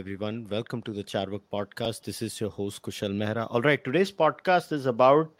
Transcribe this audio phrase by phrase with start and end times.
[0.00, 0.46] everyone.
[0.48, 2.04] Welcome to the Charvak podcast.
[2.04, 3.46] This is your host Kushal Mehra.
[3.50, 5.30] All right, today's podcast is about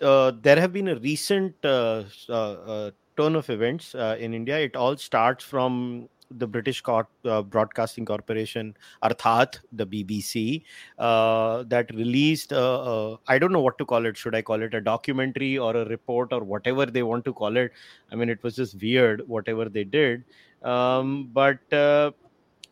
[0.00, 4.58] uh, there have been a recent uh, uh, uh turn of events uh, in India.
[4.58, 10.62] It all starts from the British uh, Broadcasting Corporation, Arthat, the BBC,
[10.98, 14.16] that released, I don't know what to call it.
[14.16, 17.58] Should I call it a documentary or a report or whatever they want to call
[17.58, 17.70] it?
[18.10, 20.24] I mean, it was just weird, whatever they did.
[20.62, 21.58] Um, but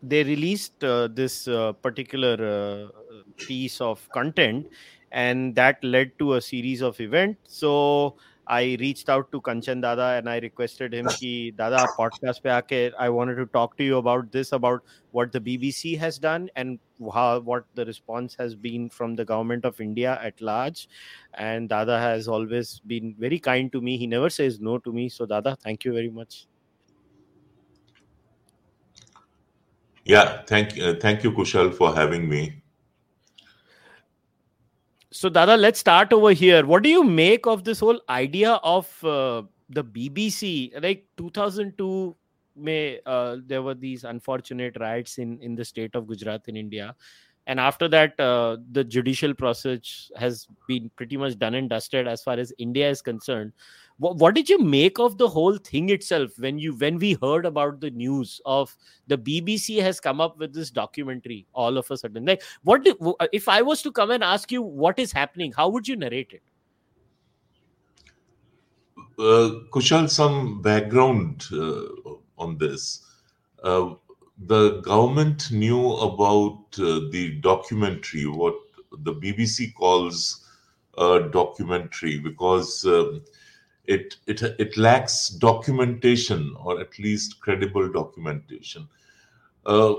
[0.09, 1.45] they released uh, this
[1.83, 2.89] particular
[3.37, 4.67] piece of content,
[5.13, 7.59] and that led to a series of events.
[7.59, 12.51] So, I reached out to Kanchan Dada and I requested him ki Dada podcast pe
[12.51, 14.83] aake I wanted to talk to you about this about
[15.13, 16.79] what the BBC has done and
[17.15, 20.89] how what the response has been from the government of India at large.
[21.35, 23.97] And Dada has always been very kind to me.
[23.97, 25.09] He never says no to me.
[25.09, 26.47] So Dada thank you very much
[30.05, 32.65] yeah thank uh, thank you Kushal for having me
[35.15, 36.67] so, Dada, let's start over here.
[36.67, 40.73] What do you make of this whole idea of uh, the BBC?
[40.83, 42.17] Like 2002,
[42.57, 46.97] May uh, there were these unfortunate riots in in the state of Gujarat in India,
[47.47, 52.25] and after that, uh, the judicial process has been pretty much done and dusted as
[52.25, 53.53] far as India is concerned
[53.99, 57.47] what, what did you make of the whole thing itself when you when we heard
[57.47, 61.97] about the news of the bbc has come up with this documentary all of a
[61.97, 62.25] sudden?
[62.25, 62.97] Like what did,
[63.33, 66.33] if i was to come and ask you what is happening how would you narrate
[66.33, 66.43] it?
[69.19, 71.83] Uh, kushal some background uh,
[72.37, 73.07] on this.
[73.63, 73.95] Uh,
[74.47, 78.55] the government knew about uh, the documentary what
[78.99, 80.45] the bbc calls
[80.99, 83.23] a documentary because um,
[83.87, 88.89] it it it lacks documentation or at least credible documentation.
[89.67, 89.95] Uh,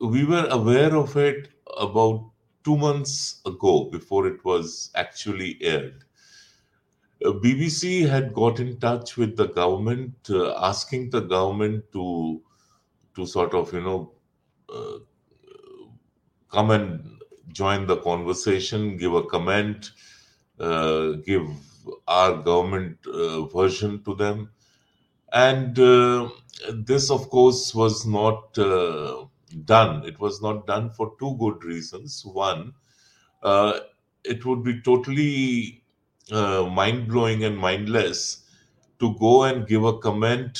[0.00, 1.48] we were aware of it
[1.78, 2.30] about
[2.64, 6.04] two months ago before it was actually aired.
[7.24, 12.40] Uh, BBC had got in touch with the government, uh, asking the government to
[13.14, 14.12] to sort of you know
[14.72, 14.98] uh,
[16.50, 17.18] come and
[17.52, 19.92] join the conversation, give a comment,
[20.60, 21.48] uh, give
[22.06, 24.50] our government uh, version to them.
[25.32, 26.30] And uh,
[26.74, 29.26] this, of course, was not uh,
[29.64, 30.04] done.
[30.06, 32.24] It was not done for two good reasons.
[32.24, 32.74] One,
[34.24, 35.82] it would be totally
[36.30, 38.44] mind blowing and mindless
[39.00, 40.58] to go and give a comment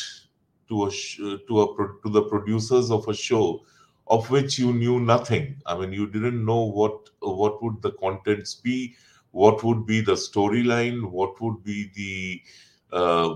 [0.69, 1.19] to a sh-
[1.49, 3.63] to a pro- to the producers of a show
[4.07, 8.55] of which you knew nothing i mean you didn't know what what would the contents
[8.55, 8.95] be
[9.39, 12.43] what would be the storyline, what would be the
[12.93, 13.35] uh,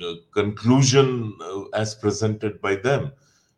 [0.00, 3.10] uh, conclusion uh, as presented by them.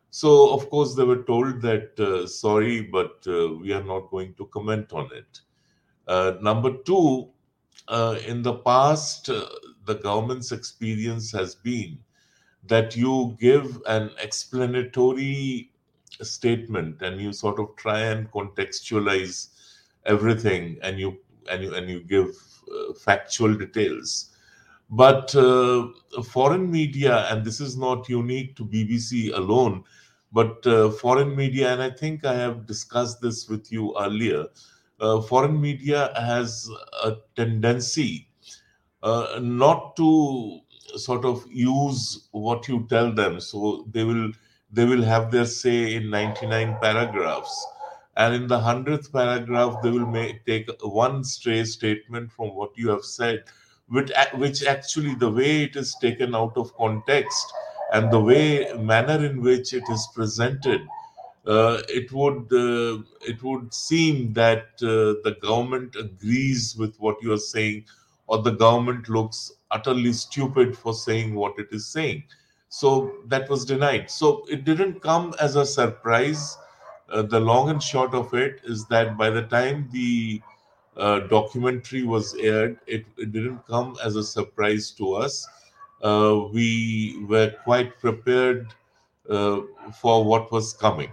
[0.09, 4.33] So, of course, they were told that, uh, sorry, but uh, we are not going
[4.35, 5.41] to comment on it.
[6.07, 7.29] Uh, number two,
[8.25, 11.99] in the past, the government's experience has been
[12.65, 15.71] that you give an explanatory
[16.21, 19.49] statement and you sort of try and contextualize
[20.05, 21.17] everything and you
[21.49, 22.29] and you and you give
[22.71, 24.33] uh, factual details.
[24.89, 25.87] But uh,
[26.23, 29.83] foreign media and this is not unique to bbc alone
[30.31, 34.45] but uh, foreign media and i think i have discussed this with you earlier
[34.99, 36.69] uh, foreign media has
[37.03, 38.27] a tendency
[39.03, 40.59] uh, not to
[40.95, 43.39] sort of use what you tell them.
[43.39, 44.31] So they will
[44.71, 47.65] they will have their say in 99 paragraphs
[48.17, 52.89] and in the 100th paragraph they will make, take one stray statement from what you
[52.89, 53.43] have said
[53.87, 57.53] which, which actually the way it is taken out of context
[57.93, 60.81] and the way manner in which it is presented
[61.47, 67.31] uh, it would uh, it would seem that uh, the government agrees with what you
[67.31, 67.85] are saying
[68.27, 72.23] or the government looks utterly stupid for saying what it is saying.
[72.69, 74.11] So that was denied.
[74.11, 76.57] So it didn't come as a surprise
[77.09, 80.41] uh, the long and short of it is that by the time the
[80.97, 85.47] uh, documentary was aired, it, it, didn't come as a surprise to us.
[86.01, 88.73] Uh, we were quite prepared
[89.29, 89.61] uh,
[90.01, 91.11] for what was coming.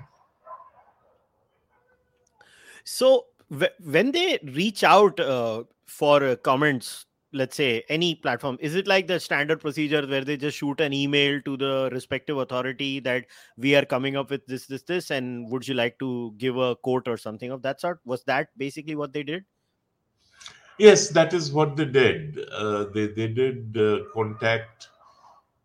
[2.85, 8.87] So, w- when they reach out uh, for comments let's say any platform is it
[8.87, 13.27] like the standard procedure where they just shoot an email to the respective authority that
[13.57, 16.77] we are coming up with this this this and would you like to give a
[16.77, 19.45] quote or something of that sort was that basically what they did
[20.79, 24.89] yes that is what they did uh, they, they did uh, contact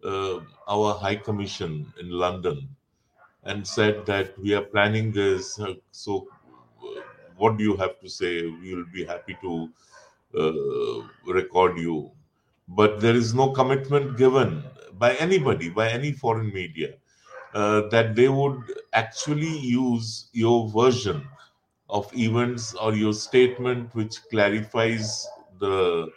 [0.04, 2.68] uh, our high commission in london
[3.44, 5.60] and said that we are planning this.
[5.60, 6.28] Uh, so,
[6.84, 7.02] uh,
[7.38, 8.46] what do you have to say?
[8.46, 9.70] We will be happy to
[10.34, 12.12] record you.
[12.68, 16.94] But there is no commitment given by anybody, by any foreign media,
[17.54, 18.62] uh, that they would
[18.94, 21.28] actually use your version
[21.90, 25.28] of events or your statement which clarifies
[25.60, 26.08] the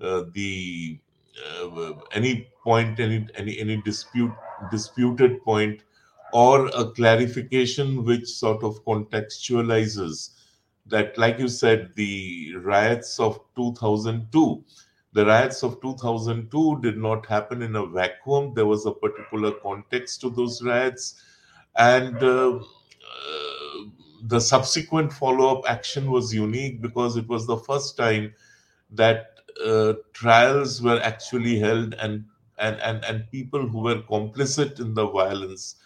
[0.00, 0.98] uh, the
[1.46, 4.32] uh, any point any any any dispute
[4.70, 5.82] disputed point
[6.32, 10.30] or a clarification which sort of contextualizes
[10.88, 14.64] that like you said the riots of 2002
[15.12, 18.52] the riots of 2002 did not happen in a vacuum.
[18.54, 21.14] There was a particular context to those riots.
[21.74, 23.84] And uh, uh,
[24.24, 28.34] the subsequent follow-up action was unique because it was the first time
[28.90, 32.24] that uh, trials were actually held and,
[32.58, 35.76] and and and people who were complicit in the violence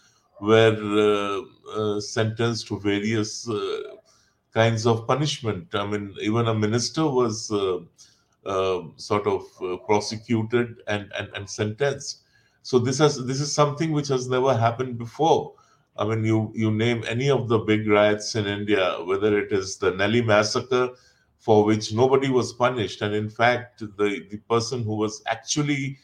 [0.41, 3.90] were uh, uh, sentenced to various uh,
[4.53, 5.75] kinds of punishment.
[5.75, 7.79] I mean even a minister was uh,
[8.45, 9.45] uh, sort of
[9.87, 12.23] prosecuted and, and and sentenced.
[12.63, 15.55] So this has this is something which has never happened before.
[15.97, 19.77] I mean, you you name any of the big riots in India, whether it is
[19.77, 20.91] the Nellie massacre,
[21.39, 25.99] for which nobody was punished, and in fact, the the person who was actually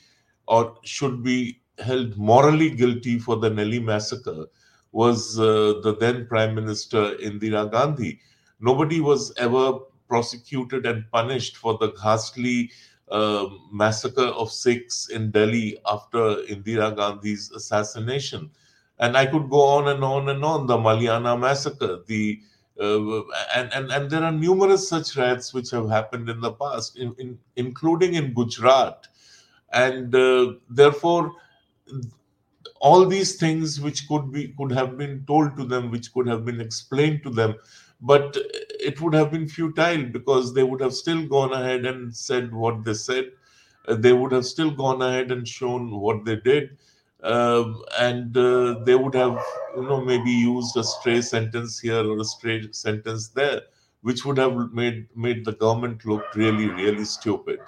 [0.46, 4.46] or should be held morally guilty for the Nellie massacre
[4.92, 8.20] was uh, the then Prime Minister Indira Gandhi.
[8.60, 12.70] Nobody was ever prosecuted and punished for the ghastly
[13.10, 18.50] uh, massacre of Sikhs in Delhi after Indira Gandhi's assassination
[18.98, 20.66] and I could go on and on and on.
[20.66, 22.40] The Maliana massacre, the
[22.80, 23.20] uh,
[23.54, 27.14] and, and and there are numerous such riots which have happened in the past, in,
[27.18, 29.06] in, including in Gujarat,
[29.72, 31.32] and uh, therefore
[32.80, 36.44] all these things which could be could have been told to them, which could have
[36.44, 37.54] been explained to them,
[38.00, 38.36] but
[38.80, 42.84] it would have been futile because they would have still gone ahead and said what
[42.84, 43.32] they said.
[43.88, 46.76] Uh, they would have still gone ahead and shown what they did
[47.22, 49.42] um, and uh, they would have
[49.76, 53.62] you know maybe used a stray sentence here or a stray sentence there
[54.02, 57.60] which would have made made the government look really really stupid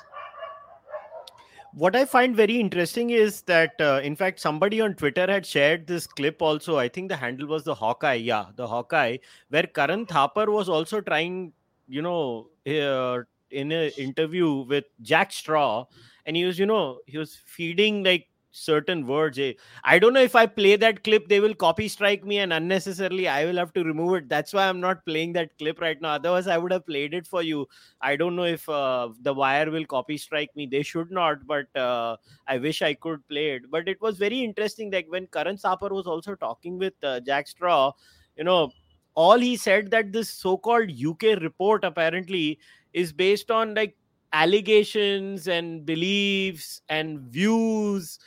[1.74, 5.86] what i find very interesting is that uh, in fact somebody on twitter had shared
[5.86, 6.78] this clip also.
[6.78, 8.14] I think the handle was the hawkeye.
[8.14, 9.18] Yeah the hawkeye
[9.50, 11.52] where karan thapar was also trying
[11.88, 15.84] you know uh, in an interview with jack straw
[16.26, 19.38] and he was you know he was feeding like certain words.
[19.38, 19.52] Eh?
[19.84, 23.28] I don't know if I play that clip, they will copy strike me, and unnecessarily
[23.28, 24.28] I will have to remove it.
[24.28, 26.10] That's why I'm not playing that clip right now.
[26.10, 27.66] Otherwise, I would have played it for you.
[28.00, 30.66] I don't know if uh, the wire will copy strike me.
[30.66, 32.16] They should not, but uh,
[32.46, 33.70] I wish I could play it.
[33.70, 34.90] But it was very interesting.
[34.90, 37.92] Like when Karan Thapar was also talking with uh, Jack Straw,
[38.36, 38.72] you know,
[39.14, 42.58] all he said that this so-called UK report apparently
[42.92, 43.96] is based on like
[44.32, 48.18] allegations and beliefs and views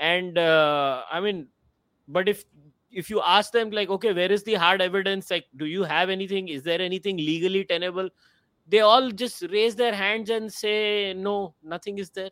[0.00, 1.46] and uh, i mean
[2.08, 2.44] but if
[2.90, 5.30] if you ask them like okay where is the hard evidence?
[5.30, 6.48] Like do you have anything?
[6.48, 8.08] Is there anything legally tenable?
[8.68, 12.30] They all just raise their hands and say no nothing is there.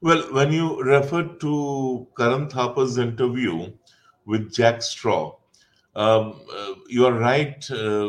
[0.00, 3.72] Well when you refer to karan thapar's interview
[4.26, 5.36] with jack straw
[5.94, 8.08] um, uh, you are right uh,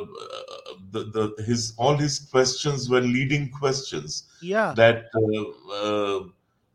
[0.92, 4.74] the, the his all his questions were leading questions yeah.
[4.76, 6.24] that uh, uh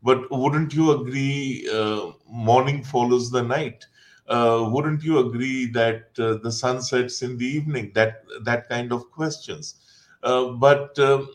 [0.03, 3.85] but wouldn't you agree uh, morning follows the night?
[4.27, 7.91] Uh, wouldn't you agree that uh, the sun sets in the evening?
[7.95, 9.75] That that kind of questions.
[10.23, 11.29] Uh, but um,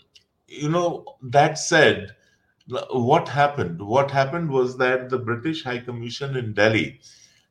[0.47, 2.14] you know, that said,
[2.90, 3.80] what happened?
[3.80, 7.00] What happened was that the British High Commission in Delhi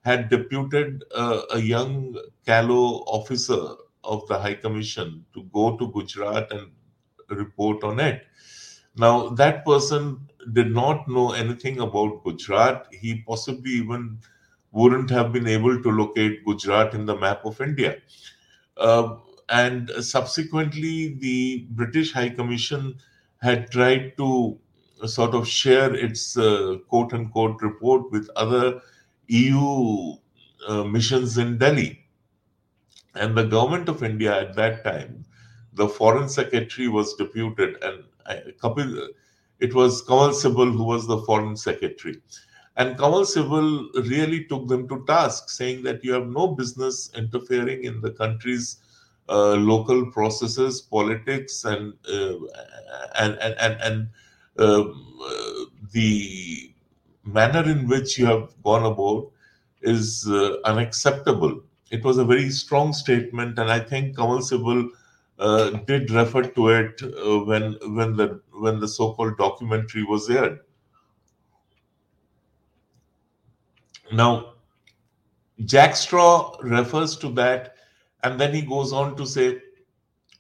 [0.04, 6.52] had deputed uh, a young callow officer of the High Commission to go to Gujarat
[6.52, 6.72] and
[7.30, 8.26] report on it.
[8.96, 12.88] Now, that person did not know anything about Gujarat.
[12.92, 14.20] He possibly even
[14.72, 17.98] wouldn't have been able to locate Gujarat in the map of India.
[18.78, 19.16] Uh,
[19.50, 22.96] and subsequently, the British High Commission
[23.42, 24.58] had tried to
[25.06, 28.82] sort of share its uh, quote unquote report with other
[29.28, 30.16] EU
[30.68, 32.00] uh, missions in Delhi.
[33.16, 35.26] And the government of India at that time,
[35.74, 38.04] the foreign secretary was deputed, and
[38.62, 39.10] Kapil,
[39.60, 42.22] it was Kanwal Sibal who was the foreign secretary.
[42.76, 47.84] And Kanwal Sibal really took them to task, saying that you have no business interfering
[47.84, 48.78] in the country's
[49.30, 52.34] uh, local processes, politics, and uh,
[53.20, 54.10] and and and, and
[54.60, 56.74] um, uh, the
[57.24, 59.32] manner in which you have gone about
[59.82, 61.62] is uh, unacceptable.
[61.92, 64.90] It was a very strong statement, and I think Kamal Sibal
[65.40, 70.60] uh, did refer to it uh, when when the when the so-called documentary was aired.
[74.12, 74.54] Now,
[75.66, 77.76] Jack Straw refers to that,
[78.24, 79.62] and then he goes on to say,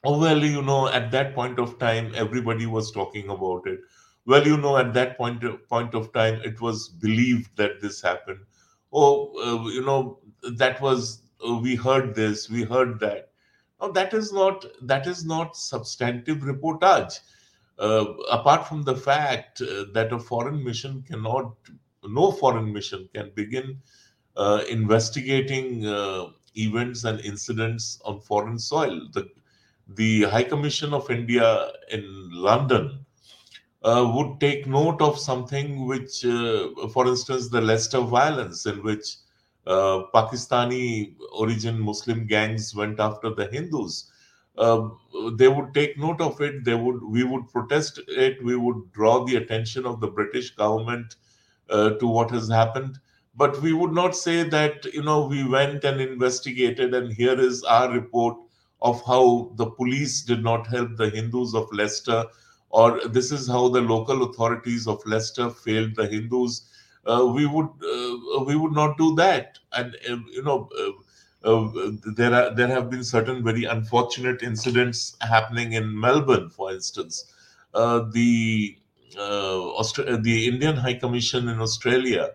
[0.03, 3.79] "Oh well, you know, at that point of time, everybody was talking about it.
[4.25, 8.01] Well, you know, at that point of, point of time, it was believed that this
[8.01, 8.39] happened.
[8.91, 10.19] Oh, uh, you know,
[10.57, 13.29] that was uh, we heard this, we heard that."
[13.81, 17.19] Now, that is not that is not substantive reportage.
[17.79, 21.53] Uh, apart from the fact uh, that a foreign mission cannot,
[22.03, 23.77] no foreign mission can begin
[24.37, 25.83] uh, investigating
[26.55, 29.07] events and incidents on foreign soil.
[29.11, 29.29] The,
[29.87, 33.05] the High Commission of India in London
[33.83, 39.17] uh, would take note of something which, uh, for instance, the Leicester violence, in which
[39.67, 44.11] uh, Pakistani origin Muslim gangs went after the Hindus.
[44.57, 44.89] Uh,
[45.35, 46.63] they would take note of it.
[46.63, 47.03] They would.
[47.03, 48.43] We would protest it.
[48.43, 51.15] We would draw the attention of the British government
[51.69, 52.99] uh, to what has happened.
[53.35, 57.63] But we would not say that you know we went and investigated, and here is
[57.63, 58.37] our report
[58.81, 62.25] of how the police did not help the Hindus of Leicester,
[62.69, 66.69] or this is how the local authorities of Leicester failed the Hindus
[67.05, 69.59] uh, we would uh, we would not do that.
[69.73, 70.69] And uh, you know,
[71.43, 77.25] there are there have been certain very unfortunate incidents happening in Melbourne, for instance.
[77.73, 78.77] the
[79.17, 82.31] Austra- the Indian High Commission in Australia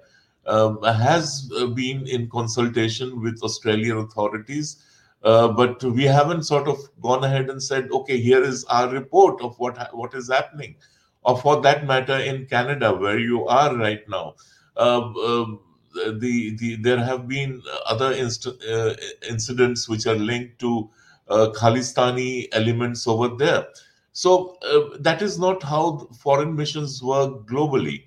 [0.47, 4.85] um, has been in consultation with Australian authorities.
[5.25, 9.41] Uh, but we haven't sort of gone ahead and said, okay, here is our report
[9.43, 10.77] of what what is happening,
[11.25, 14.35] or for that matter, in Canada, where you are right now.
[14.77, 15.61] Um, um,
[15.95, 18.95] the, the there have been other inst- uh,
[19.29, 20.89] incidents which are linked to
[21.29, 23.67] uh, Khalistani elements over there.
[24.13, 28.05] So uh, that is not how foreign missions work globally.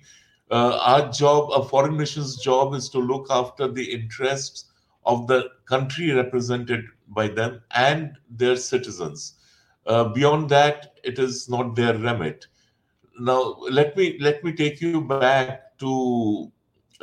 [0.50, 4.70] Uh, our job, a foreign missions job, is to look after the interests
[5.04, 9.34] of the country represented by them and their citizens.
[9.86, 12.46] Uh, beyond that, it is not their remit.
[13.18, 16.51] Now, let me let me take you back to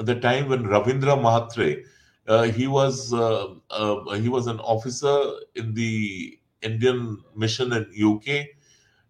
[0.06, 1.84] the time when Ravindra Mhatre,
[2.28, 8.48] uh, he was uh, uh, he was an officer in the Indian mission in UK,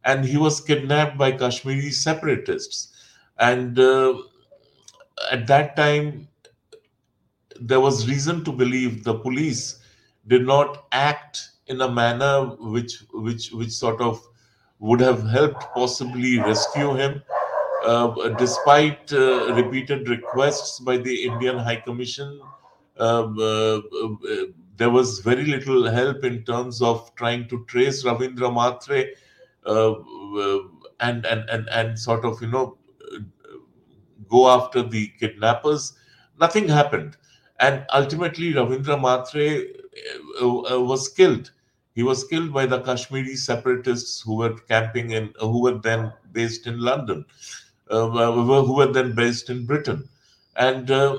[0.06, 2.94] and he was kidnapped by Kashmiri separatists.
[3.38, 4.16] And uh,
[5.32, 6.28] at that time,
[7.60, 9.82] there was reason to believe the police
[10.28, 14.22] did not act in a manner which which which sort of
[14.80, 17.22] would have helped possibly rescue him
[18.38, 22.42] despite uh, repeated requests by the Indian High Commission,
[22.98, 23.80] um, uh,
[24.78, 29.10] there was very little help in terms of trying to trace Ravindra Mhatre
[31.00, 32.78] and, and, and, and sort of, you know,
[34.30, 35.94] go after the kidnappers.
[36.40, 37.18] Nothing happened.
[37.60, 39.66] And ultimately, Ravindra Mhatre
[40.42, 41.52] was killed.
[41.96, 46.68] He was killed by the Kashmiri separatists who were camping in, who were then based
[46.68, 47.26] in London.
[47.90, 50.08] Uh, who were then based in Britain.
[50.56, 51.18] And uh,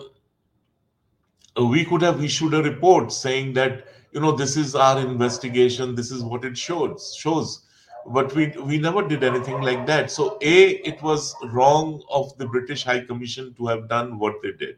[1.57, 6.13] we could have issued a report saying that, you know, this is our investigation, this
[6.13, 7.17] is what it shows.
[7.19, 7.67] shows.
[8.07, 10.13] But we, we never did anything like that.
[10.13, 14.53] So, A, it was wrong of the British High Commission to have done what they
[14.53, 14.77] did.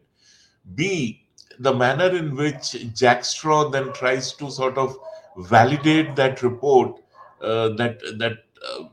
[0.73, 1.27] B,
[1.59, 4.97] the manner in which Jack Straw then tries to sort of
[5.37, 7.01] validate that report,
[7.41, 8.85] uh, that that uh,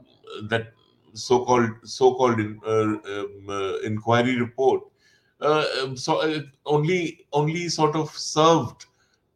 [0.42, 0.74] that
[1.22, 4.82] so-called so-called in, uh, um, uh, inquiry report
[5.40, 8.86] uh, um, so only only sort of served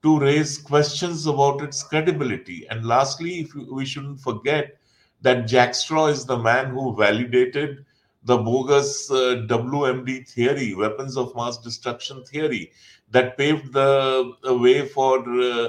[0.05, 2.67] to raise questions about its credibility.
[2.69, 4.77] And lastly if we shouldn't forget
[5.23, 7.87] that jack straw is the man who validated
[8.25, 12.71] the bogus uh, WMD theory, weapons of mass destruction theory,
[13.11, 15.69] that paved the, way for uh,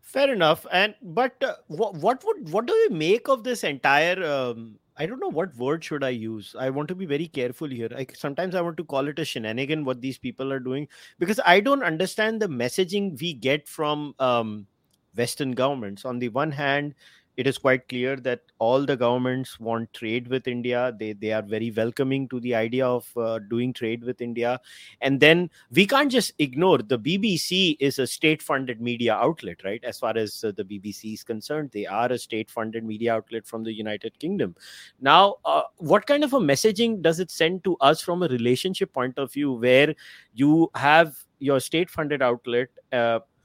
[0.02, 0.66] Fair enough.
[0.72, 4.24] And but what what would what do we make of this entire?
[4.24, 6.54] Um, I don't know what word should I use.
[6.58, 7.90] I want to be very careful here.
[7.94, 10.88] I, sometimes I want to call it a shenanigan what these people are doing
[11.18, 14.66] because I don't understand the messaging we get from um,
[15.14, 16.04] Western governments.
[16.04, 16.94] On the one hand,
[17.36, 20.94] it is quite clear that all the governments want trade with India.
[20.98, 24.60] They they are very welcoming to the idea of uh, doing trade with India,
[25.00, 29.84] and then we can't just ignore the BBC is a state-funded media outlet, right?
[29.84, 33.62] As far as uh, the BBC is concerned, they are a state-funded media outlet from
[33.62, 34.54] the United Kingdom.
[35.00, 38.92] Now, uh, what kind of a messaging does it send to us from a relationship
[38.92, 39.94] point of view, where
[40.34, 42.68] you have your state-funded outlet?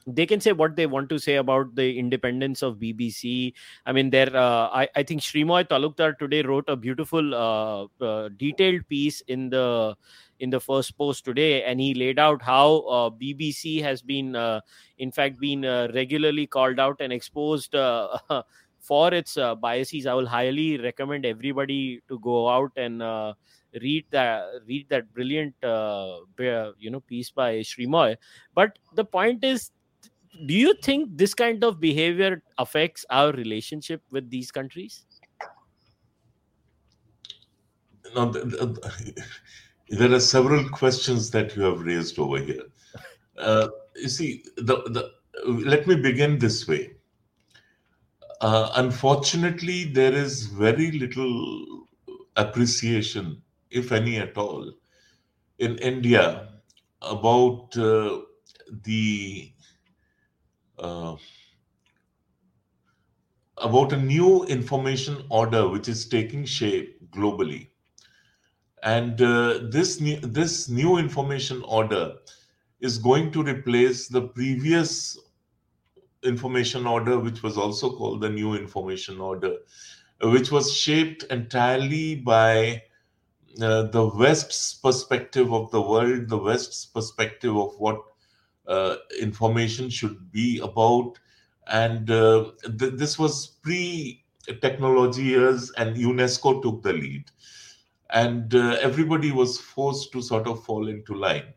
[0.08, 3.53] Uh, they can say what they want to say about the independence of BBC.
[3.86, 4.36] I mean, there.
[4.36, 9.50] Uh, I, I think Sreemoy Talukdar today wrote a beautiful, uh, uh, detailed piece in
[9.50, 9.96] the
[10.39, 14.60] in the Firstpost today, and he laid out how uh, BBC has been, uh,
[14.98, 17.75] in fact, been uh, regularly called out and exposed.
[18.79, 23.00] for its biases, I will highly recommend everybody to go out and
[23.79, 28.17] read that read that brilliant you know piece by Sreemoy.
[28.55, 29.70] But the point is
[30.46, 35.06] do you think this kind of behavior affects our relationship with these countries?
[38.16, 38.32] No,
[39.90, 42.64] there are several questions that you have raised over here.
[43.38, 45.12] Uh, you see, the, the,
[45.46, 46.92] let me begin this way.
[48.42, 51.86] Uh, unfortunately, there is very little
[52.36, 54.72] appreciation, if any at all,
[55.60, 56.50] in India
[57.02, 58.20] about uh,
[58.84, 59.52] the
[60.82, 61.15] uh,
[63.58, 67.67] about a new information order which is taking shape globally.
[68.84, 72.15] And uh, this, new, this new information order
[72.80, 75.20] is going to replace the previous
[76.24, 79.58] information order, which was also called the new information order,
[80.24, 82.82] which was shaped entirely by
[83.62, 88.02] uh, the West's perspective of the world, the West's perspective of what
[89.19, 91.19] information should be about.
[91.67, 94.24] And uh, th- this was pre
[94.62, 97.26] technology years, and UNESCO took the lead.
[98.10, 101.54] And uh, everybody was forced to sort of fall into line.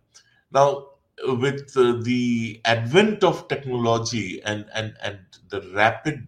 [0.53, 0.89] Now,
[1.25, 6.27] with uh, the advent of technology and, and, and the rapid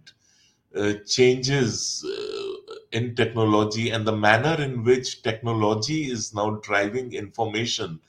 [0.77, 8.01] uh, changes uh, in technology and the manner in which technology is now driving information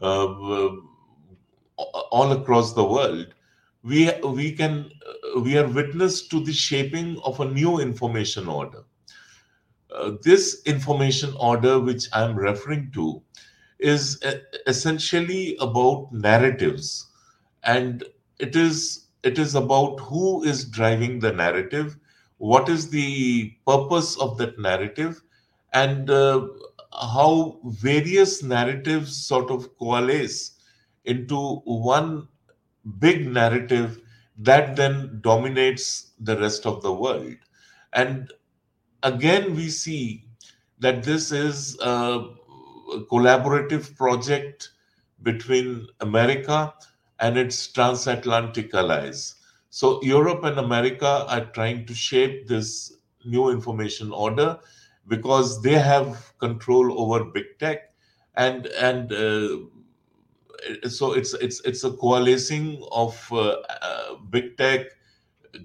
[0.00, 0.26] uh,
[1.78, 3.34] all across the world,
[3.82, 4.90] we we can
[5.40, 8.84] we are witness to the shaping of a new information order.
[9.94, 13.22] Uh, this information order, which I'm referring to,
[13.78, 14.22] is
[14.66, 17.06] essentially about narratives,
[17.62, 18.04] and
[18.38, 21.96] it is it is about who is driving the narrative,
[22.38, 25.22] what is the purpose of that narrative,
[25.72, 26.46] and uh,
[26.92, 30.57] how various narratives sort of coalesce
[31.08, 32.28] into one
[32.98, 34.00] big narrative
[34.38, 37.34] that then dominates the rest of the world.
[37.92, 38.32] And
[39.02, 40.24] again, we see
[40.78, 42.28] that this is a
[43.10, 44.70] collaborative project
[45.22, 46.74] between America
[47.20, 49.34] and its transatlantic allies.
[49.70, 52.94] So, Europe and America are trying to shape this
[53.24, 54.58] new information order
[55.08, 57.92] because they have control over big tech
[58.36, 59.58] and and uh,
[60.88, 64.86] so it's it's it's a coalescing of uh, uh, big tech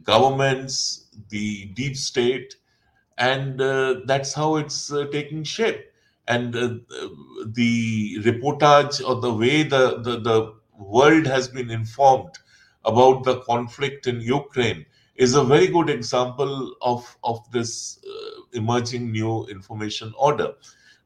[0.04, 2.56] governments the deep state
[3.18, 5.86] and uh, that's how it's uh, taking shape
[6.28, 6.70] and uh,
[7.48, 12.38] the reportage or the way the, the the world has been informed
[12.86, 19.12] about the conflict in ukraine is a very good example of of this uh, emerging
[19.12, 20.54] new information order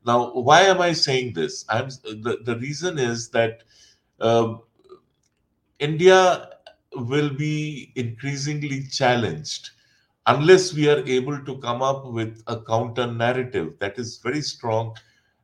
[0.07, 1.65] now, why am I saying this?
[1.67, 3.66] I'm the, the reason is that uh,
[5.79, 6.49] India
[6.93, 9.71] will be increasingly challenged
[10.25, 14.95] unless we are able to come up with a counter narrative that is very strong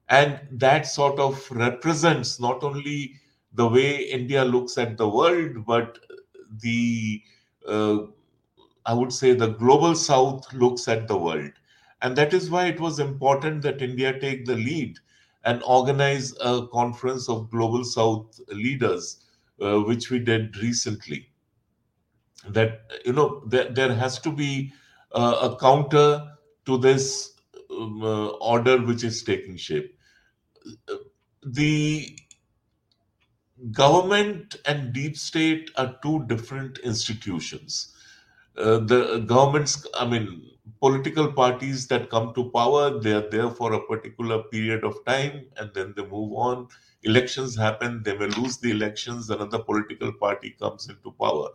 [0.09, 3.15] and that sort of represents not only
[3.53, 5.97] the way India looks at the world, but
[6.61, 7.21] the
[7.67, 7.99] uh,
[8.85, 11.51] I would say the global south looks at the world.
[12.01, 14.99] And that is why it was important that India take the lead
[15.43, 19.25] and organize a conference of global south leaders
[19.61, 21.29] uh, which we did recently.
[22.47, 24.73] That you know there, there has to be
[25.11, 27.33] uh, a counter to this
[27.71, 29.97] um, uh, order which is taking shape.
[31.45, 32.17] The
[33.71, 37.95] government and deep state are two different institutions.
[38.57, 43.73] Uh, the governments, I mean, political parties that come to power, they are there for
[43.73, 46.67] a particular period of time and then they move on.
[47.03, 51.49] Elections happen, they may lose the elections, another political party comes into power.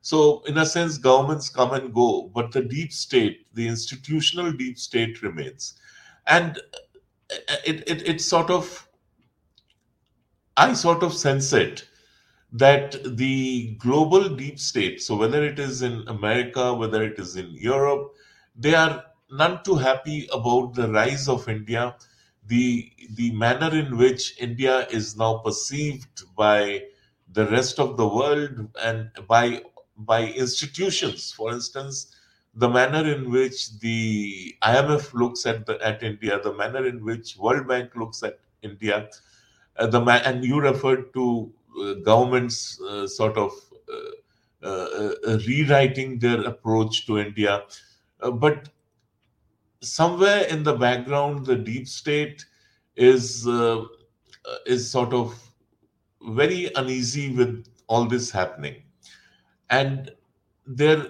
[0.00, 4.78] So, in a sense, governments come and go, but the deep state, the institutional deep
[4.78, 5.78] state remains.
[6.26, 6.58] And
[7.30, 8.86] uh, it, it, it sort of,
[10.56, 11.86] I sort of sense it
[12.52, 17.50] that the global deep state, so whether it is in America, whether it is in
[17.52, 18.14] Europe,
[18.56, 21.96] they are none too happy about the rise of India,
[22.46, 26.82] the the manner in which India is now perceived by
[27.32, 29.62] the rest of the world and by
[29.96, 31.32] by institutions.
[31.32, 32.14] For instance,
[32.54, 37.36] the manner in which the IMF looks at the, at India, the manner in which
[37.36, 39.08] World Bank looks at India,
[39.76, 43.52] uh, the and you referred to uh, governments uh, sort of
[43.92, 44.68] uh, uh,
[45.26, 47.62] uh, rewriting their approach to India.
[48.30, 48.68] But
[49.82, 52.44] somewhere in the background, the deep state
[52.96, 53.46] is
[54.66, 55.38] is sort of
[56.22, 58.82] very uneasy with all this happening.
[59.70, 60.10] And
[60.66, 61.06] there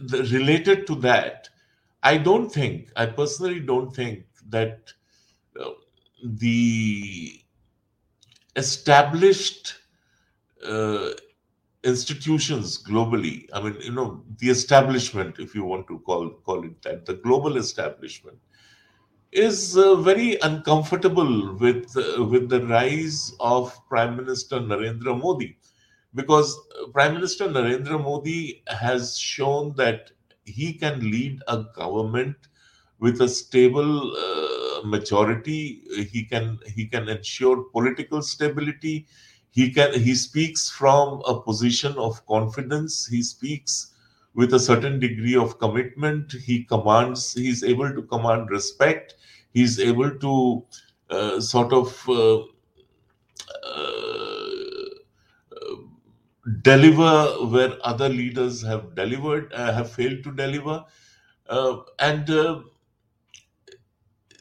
[0.00, 1.48] the, related to that
[2.02, 4.92] i don't think i personally don't think that
[5.60, 5.70] uh,
[6.22, 7.40] the
[8.56, 9.74] established
[10.66, 11.10] uh,
[11.84, 16.80] institutions globally i mean you know the establishment if you want to call call it
[16.82, 18.38] that the global establishment
[19.32, 25.56] is uh, very uncomfortable with uh, with the rise of prime minister narendra modi.
[26.14, 30.10] Because uh, prime minister narendra modi has shown that
[30.44, 32.36] he can lead a government
[32.98, 35.82] with a stable uh, majority.
[36.10, 39.06] He can he can ensure political stability
[39.50, 43.06] he can he speaks from a position of confidence.
[43.06, 43.92] He speaks
[44.34, 46.32] with a certain degree of commitment.
[46.32, 49.14] He commands he's able to command respect.
[49.52, 50.64] He's able to
[51.10, 52.42] uh, sort of uh,
[53.64, 54.84] uh,
[56.62, 60.84] deliver where other leaders have delivered uh, have failed to deliver.
[61.48, 62.60] Uh, and uh,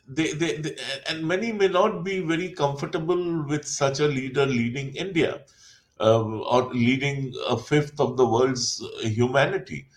[0.09, 0.75] they, they, they,
[1.07, 5.41] and many may not be very comfortable with such a leader leading India
[5.99, 9.87] um, or leading a fifth of the world's humanity.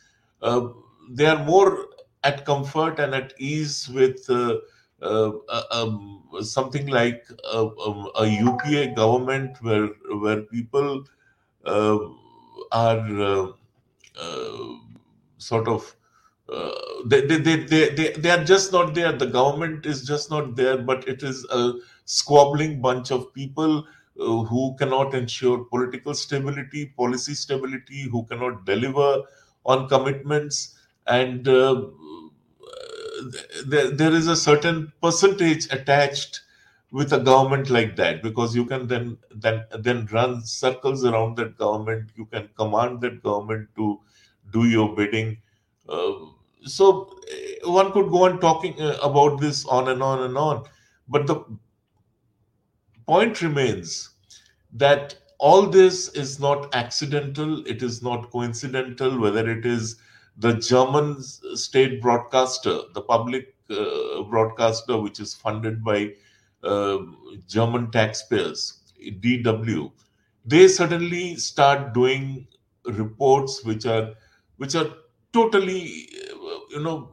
[0.43, 0.69] Uh,
[1.11, 1.87] they are more
[2.25, 4.59] at comfort and at ease with uh,
[5.01, 9.89] uh, uh um, something like a, um, a, UPA government where
[10.21, 11.05] where people
[11.65, 11.99] uh,
[12.71, 13.55] are
[15.39, 16.02] sort of uh,
[17.07, 19.13] they, they, they, they, they are just not there.
[19.13, 23.87] The government is just not there, but it is a squabbling bunch of people
[24.21, 29.23] uh, who cannot ensure political stability, policy stability, who cannot deliver
[29.65, 30.79] on commitments.
[31.07, 31.87] And uh,
[33.67, 36.41] there, there is a certain percentage attached
[36.91, 41.57] with a government like that because you can then then then run circles around that
[41.57, 43.99] government you can command that government to
[44.53, 45.39] do your bidding
[45.89, 46.13] uh,
[46.65, 47.19] so
[47.65, 50.65] uh, one could go on talking uh, about this on and on and on.
[51.09, 51.45] But the
[53.07, 54.11] point remains
[54.73, 57.67] that all this is not accidental.
[57.67, 59.97] It is not coincidental whether it is
[60.39, 66.13] the german state broadcaster the public uh, broadcaster which is funded by
[66.65, 66.99] uh,
[67.47, 68.81] german taxpayers
[69.21, 69.93] dw
[70.47, 72.47] they suddenly start doing
[72.87, 74.15] reports which are
[74.57, 74.91] which are
[75.33, 76.09] totally
[76.73, 77.11] you know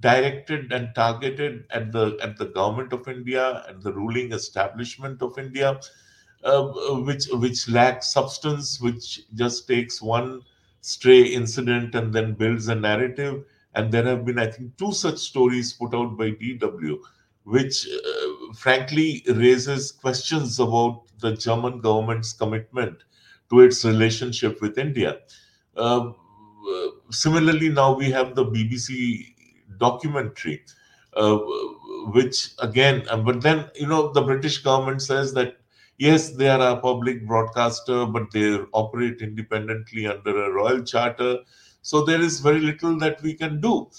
[0.00, 5.38] directed and targeted at the at the government of India and the ruling establishment of
[5.38, 5.80] India,
[6.44, 6.62] uh,
[7.08, 10.42] which which lacks substance, which just takes one
[10.80, 13.44] stray incident and then builds a narrative.
[13.74, 16.98] And there have been, I think, two such stories put out by DW,
[17.44, 22.98] which uh, frankly raises questions about the German government's commitment
[23.50, 25.18] to its relationship with India.
[25.76, 26.12] Uh,
[27.10, 29.34] similarly, now we have the BBC
[29.78, 30.64] documentary,
[31.14, 31.38] uh,
[32.12, 35.56] which again, but then you know the British government says that
[35.98, 41.38] yes, they are a public broadcaster, but they operate independently under a royal charter.
[41.82, 43.90] So there is very little that we can do.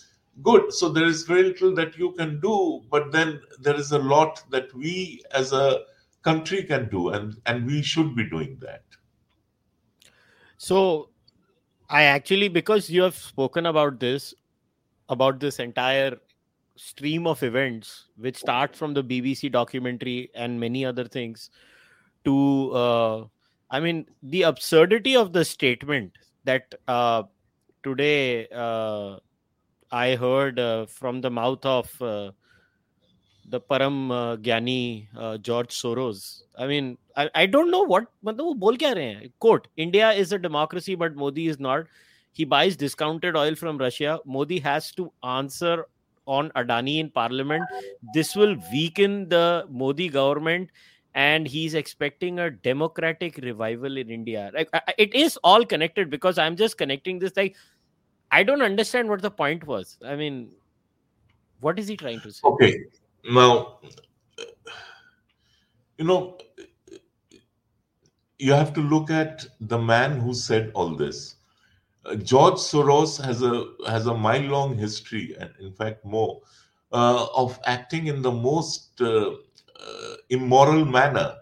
[0.44, 0.74] Good.
[0.74, 4.44] So there is very little that you can do, but then there is a lot
[4.50, 5.82] that we as a
[6.24, 8.84] country can do, and and we should be doing that.
[10.58, 11.10] So,
[11.92, 14.34] I actually, because you have spoken about this,
[15.10, 16.18] about this entire
[16.78, 21.50] stream of events, which start from the BBC documentary and many other things,
[22.24, 23.26] to, uh,
[23.70, 26.14] I mean, the absurdity of the statement
[26.46, 27.24] that uh,
[27.84, 29.18] today uh,
[29.92, 32.32] I heard uh, from the mouth of uh,
[33.51, 36.43] the Param uh, Gyani uh, George Soros.
[36.59, 40.11] I mean, I, I don't know what मतलब वो बोल क्या रहे हैं quote India
[40.13, 41.87] is a democracy but Modi is not.
[42.33, 44.19] He buys discounted oil from Russia.
[44.25, 45.87] Modi has to answer
[46.27, 47.65] on Adani in parliament.
[48.13, 50.71] This will weaken the Modi government
[51.15, 54.51] and he's expecting a democratic revival in India.
[54.53, 57.33] Like it is all connected because I'm just connecting this.
[57.37, 57.57] Like
[58.31, 59.97] I don't understand what the point was.
[60.05, 60.51] I mean,
[61.61, 62.41] what is he trying to say?
[62.45, 62.75] Okay,
[63.30, 63.80] now
[65.98, 66.38] you know
[68.40, 71.36] you have to look at the man who said all this.
[72.04, 76.42] Uh, George Soros has a has a mile long history, and in fact more,
[76.92, 81.36] uh, of acting in the most uh, uh, immoral manner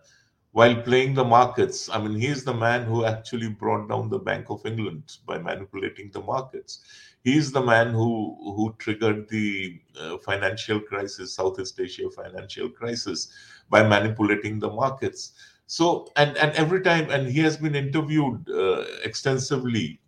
[0.51, 1.89] while playing the markets.
[1.89, 6.09] I mean, he's the man who actually brought down the Bank of England by manipulating
[6.11, 6.79] the markets.
[7.23, 13.31] He's the man who who triggered the uh, financial crisis, Southeast Asia financial crisis,
[13.69, 15.33] by manipulating the markets.
[15.67, 19.99] So, and and every time, and he has been interviewed uh, extensively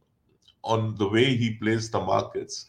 [0.63, 2.65] on the way he plays the markets.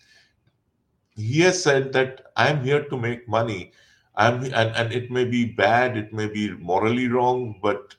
[1.14, 3.72] He has said that I'm here to make money
[4.14, 7.94] I'm and, and it may be bad, it may be morally wrong, but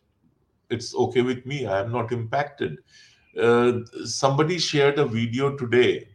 [0.70, 1.66] it's okay with me.
[1.66, 2.78] I am not impacted.
[3.40, 6.08] Uh, somebody shared a video today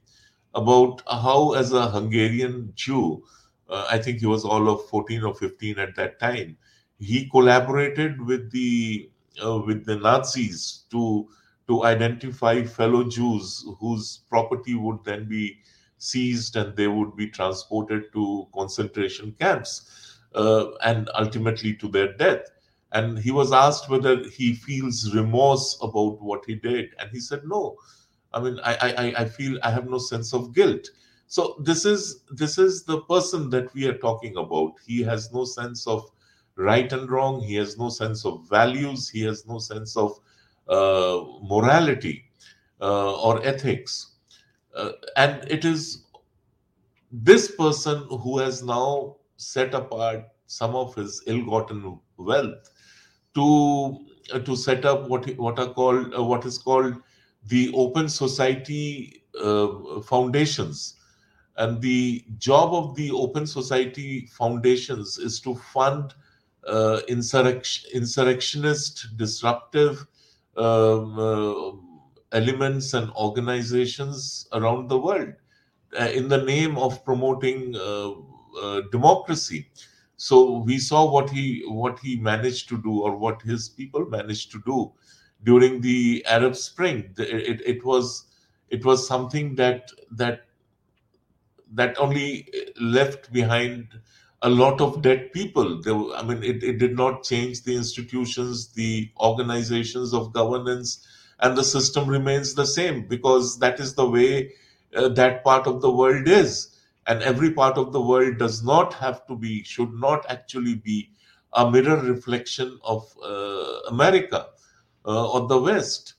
[0.55, 3.25] about how, as a Hungarian Jew,
[3.69, 6.57] uh, I think he was all of 14 or 15 at that time,
[6.99, 9.11] he collaborated with the
[9.45, 11.29] uh, with the Nazis to
[11.69, 15.59] to identify fellow Jews whose property would then be
[15.99, 22.43] seized and they would be transported to concentration camps uh, and ultimately to their death.
[22.93, 26.91] And he was asked whether he feels remorse about what he did.
[26.99, 27.77] And he said, No.
[28.33, 30.89] I mean, I, I, I feel I have no sense of guilt.
[31.27, 34.73] So this is this is the person that we are talking about.
[34.87, 36.11] He has no sense of
[36.57, 37.41] right and wrong.
[37.43, 39.09] He has no sense of values.
[39.09, 40.19] He has no sense of
[40.69, 42.25] uh, morality
[42.81, 44.08] uh, or ethics
[44.79, 46.05] uh, and it is
[47.11, 52.71] this person who has now set apart some of his ill-gotten wealth
[53.35, 53.99] to
[54.33, 56.95] uh, to set up what what are called uh, what is called
[57.47, 60.95] the open society uh, foundations.
[61.57, 66.15] And the job of the open society foundations is to fund
[66.67, 70.07] uh, insurrection, insurrectionist disruptive
[70.57, 71.73] um, uh,
[72.33, 75.33] elements and organizations around the world
[75.99, 78.11] uh, in the name of promoting uh,
[78.63, 79.71] uh, democracy
[80.17, 84.51] so we saw what he what he managed to do or what his people managed
[84.53, 84.93] to do
[85.45, 88.27] during the arab spring it, it, it was
[88.69, 90.43] it was something that that
[91.73, 92.49] that only
[92.81, 93.89] left behind
[94.43, 95.81] a lot of dead people.
[95.83, 101.07] There, I mean, it, it did not change the institutions, the organizations of governance,
[101.41, 104.53] and the system remains the same because that is the way
[104.95, 106.75] uh, that part of the world is.
[107.07, 111.11] And every part of the world does not have to be should not actually be
[111.55, 114.49] a mirror reflection of uh, america
[115.07, 116.15] uh, or the west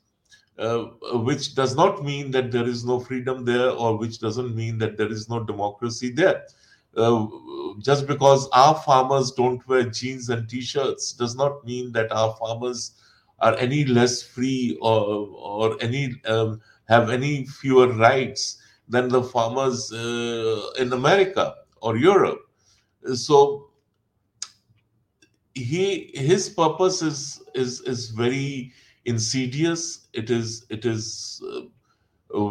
[0.60, 0.86] uh,
[1.24, 4.98] which does not mean that there is no freedom there or which doesn't mean that
[4.98, 6.44] there is no democracy there.
[6.98, 7.28] Uh,
[7.80, 12.92] just because our farmers don't wear jeans and t-shirts does not mean that our farmers
[13.42, 15.28] are any less free or
[15.60, 22.40] or any um, have any fewer rights than the farmers uh, in America or Europe.
[23.14, 23.70] So
[25.54, 28.72] he his purpose is is is very
[29.06, 30.08] insidious.
[30.14, 31.62] It is it is uh,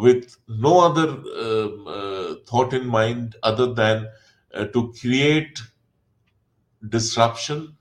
[0.01, 4.07] with no other um, uh, thought in mind other than
[4.53, 5.59] uh, to create
[6.89, 7.77] disruption,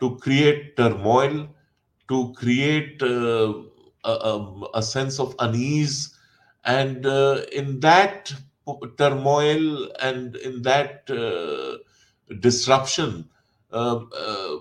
[0.00, 1.48] to create turmoil,
[2.12, 3.54] to create uh,
[4.04, 6.14] a, a, sense of unease.
[6.64, 8.32] And uh, in that
[8.98, 11.78] turmoil and in that uh,
[12.40, 13.28] disruption,
[13.72, 14.56] um, uh,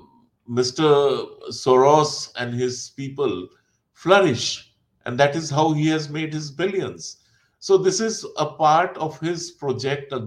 [0.50, 1.28] Mr.
[1.50, 3.50] Soros and his people
[3.94, 4.72] flourish.
[5.06, 7.18] And that is how he has made his billions.
[7.60, 10.22] So this is a part of his project, uh,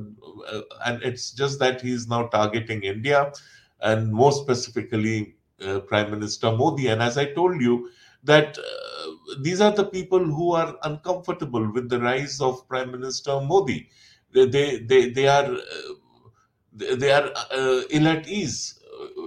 [0.86, 3.32] and it's just that he's now targeting India,
[3.80, 5.33] and more specifically
[5.64, 6.88] uh, Prime Minister Modi.
[6.88, 7.90] And as I told you,
[8.22, 9.10] that uh,
[9.42, 13.88] these are the people who are uncomfortable with the rise of Prime Minister Modi.
[14.32, 18.80] They they they, they are uh, they are uh, ill at ease.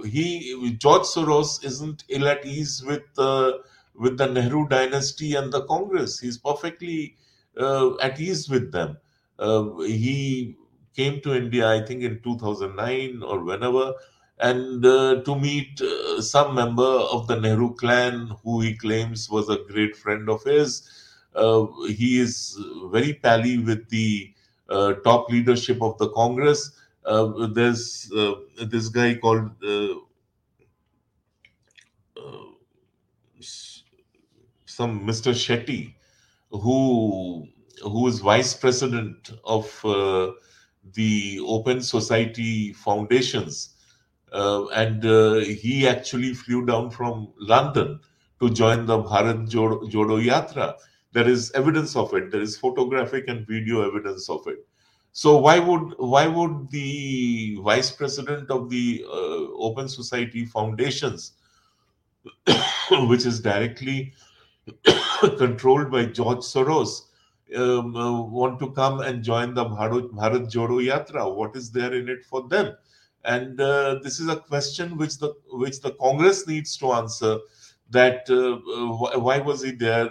[0.04, 3.02] He George Soros isn't ill at ease with
[3.94, 6.18] with the Nehru dynasty and the Congress.
[6.18, 7.16] He's perfectly
[7.58, 8.98] at ease with them.
[9.86, 10.56] He
[10.94, 13.92] came to India, I think, in 2009 or whenever,
[14.40, 19.48] and uh, to meet uh, some member of the Nehru clan who he claims was
[19.48, 20.88] a great friend of his.
[21.34, 22.58] Uh, he is
[22.90, 24.32] very pally with the
[24.68, 26.72] uh, top leadership of the Congress.
[27.04, 28.34] Uh, there's uh,
[28.66, 29.50] this guy called
[34.66, 35.32] some Mr.
[35.32, 35.94] Shetty,
[36.50, 37.46] who
[37.82, 39.66] who is vice president of
[40.94, 43.74] the Open Society Foundations
[44.32, 48.00] and uh, he actually flew down from London
[48.40, 50.74] to join the Bharat Jodo, Jodo Yatra.
[51.12, 52.30] There is evidence of it.
[52.30, 54.66] There is photographic and video evidence of it.
[55.12, 61.32] So why would why would the vice president of the uh, Open Society Foundations,
[62.90, 64.12] which is directly
[65.38, 67.06] controlled by George Soros,
[67.56, 71.34] um, uh, want to come and join the Bharat, Bharat Jodo Yatra?
[71.34, 72.76] What is there in it for them?
[73.28, 77.38] And uh, this is a question which the which the congress needs to answer
[77.90, 80.10] that uh, why was he there?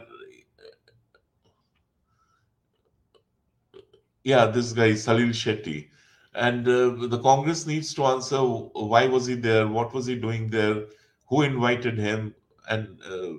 [4.24, 5.90] Yeah this guy salil shetty.
[6.36, 10.50] And uh, the congress needs to answer why was he there what was he doing
[10.50, 10.86] there
[11.30, 12.36] who invited him
[12.70, 13.34] and uh,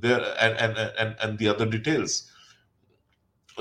[0.00, 2.30] there and, and and and the other details.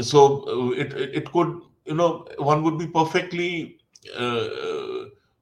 [0.01, 3.77] So uh, it it could you know one would be perfectly
[4.17, 4.47] uh,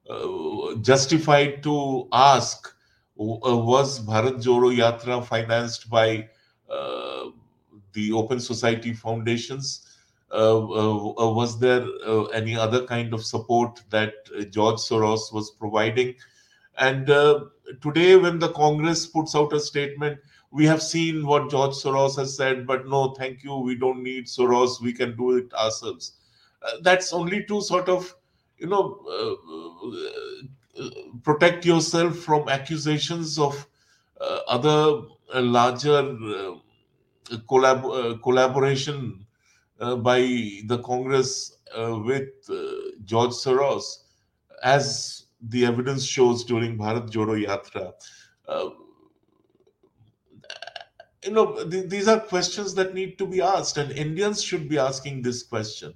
[0.08, 2.74] Uh, justified to ask
[3.18, 6.28] uh, was Bharat Jodo Yatra financed by
[6.68, 7.30] uh,
[7.92, 9.88] the Open Society Foundations?
[10.30, 11.86] Uh, uh, was there
[12.34, 14.14] any other kind of support that
[14.50, 16.14] George Soros was providing?
[16.78, 17.06] And
[17.80, 20.18] today, when the Congress puts out a statement,
[20.54, 24.26] we have seen what George Soros has said, but no, thank you, we don't need
[24.26, 26.12] Soros, we can do it ourselves.
[26.62, 28.14] Uh, that's only to sort of
[28.58, 30.90] you know, uh, uh, uh,
[31.22, 33.66] protect yourself from accusations of
[34.20, 35.02] uh, other
[35.34, 36.54] uh, larger uh,
[37.48, 39.26] collab- collaboration
[39.98, 40.20] by
[40.66, 42.28] the Congress with
[43.04, 44.04] George Soros,
[44.62, 47.92] as the evidence shows during Bharat Jodo Yatra.
[51.24, 54.78] you know, th- these are questions that need to be asked, and Indians should be
[54.78, 55.92] asking this question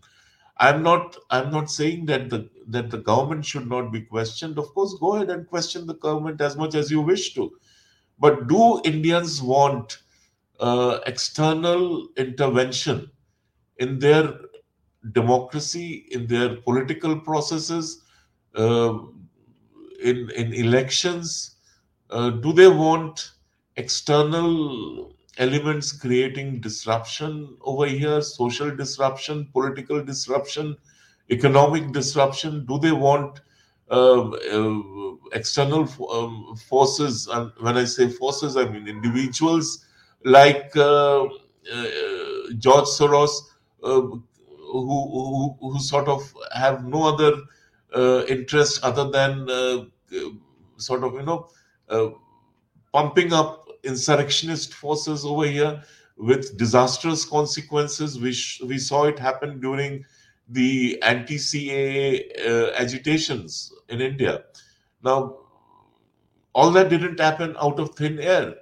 [0.60, 4.58] i'm not i'm not saying that the that the government should not be questioned.
[4.58, 7.52] Of course go ahead and question the government as much as you wish to.
[8.18, 9.98] But do indians want
[10.60, 13.10] uh, external intervention
[13.78, 14.34] in their
[15.12, 18.02] democracy in their political processes
[18.56, 18.98] uh,
[20.02, 21.56] in in elections?
[22.10, 23.32] Uh, do they want
[23.76, 30.76] external elements creating disruption over here social disruption political disruption
[31.30, 32.64] economic disruption.
[32.66, 33.40] Do they want
[33.90, 34.82] uh, uh,
[35.32, 37.28] external um, forces?
[37.28, 39.86] And when i say forces i mean individuals
[40.24, 41.86] like uh, uh
[42.58, 43.30] george soros
[43.82, 47.32] uh, who, who, who sort of have no other
[47.94, 49.46] uh, interest other than
[50.76, 51.48] sort of you know
[52.92, 55.82] pumping up insurrectionist forces over here
[56.16, 58.18] with disastrous consequences.
[58.20, 60.04] We, sh- we saw it happen during
[60.48, 64.44] the anti CAA uh, agitations in India.
[65.04, 65.38] Now,
[66.54, 68.54] all that didn't happen out of thin air.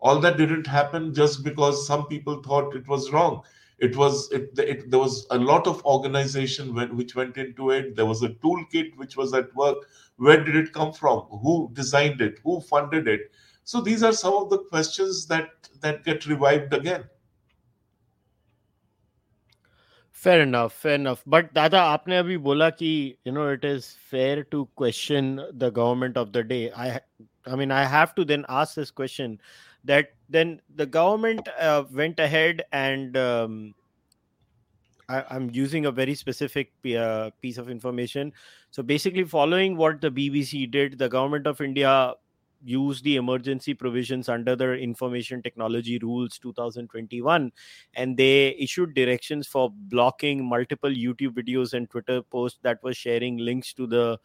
[0.00, 3.42] All that didn't happen just because some people thought it was wrong.
[3.78, 7.96] It was it, it there was a lot of organization which went into it.
[7.96, 9.78] There was a toolkit which was at work.
[10.16, 11.20] Where did it come from?
[11.42, 12.38] Who designed it?
[12.44, 13.30] Who funded it?
[13.63, 15.49] So these are some of the questions that
[15.81, 17.03] that get revived again.
[20.11, 21.21] Fair enough, fair enough.
[21.25, 26.17] But Dada, आपने अभी बोला कि you know it is fair to question the government
[26.17, 26.71] of the day.
[26.71, 26.99] I
[27.45, 29.39] I mean I have to then ask this question
[29.83, 33.75] that then the government uh, went ahead and um,
[35.09, 38.33] I, am using a very specific uh, piece of information.
[38.71, 42.13] So basically, following what the BBC did, the government of India
[42.64, 47.50] use the emergency provisions under the information technology rules 2021
[47.94, 53.38] and they issued directions for blocking multiple youtube videos and twitter posts that were sharing
[53.38, 54.18] links to the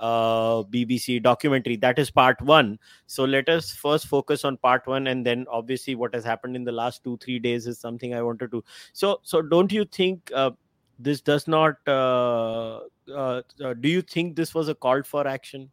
[0.00, 1.76] uh, BBC documentary.
[1.76, 2.78] That is part one.
[3.06, 6.64] So let us first focus on part one, and then obviously what has happened in
[6.64, 8.64] the last two three days is something I wanted to.
[8.92, 10.52] So so don't you think uh,
[10.98, 11.76] this does not?
[11.86, 12.80] Uh,
[13.14, 15.70] uh, uh do you think this was a call for action?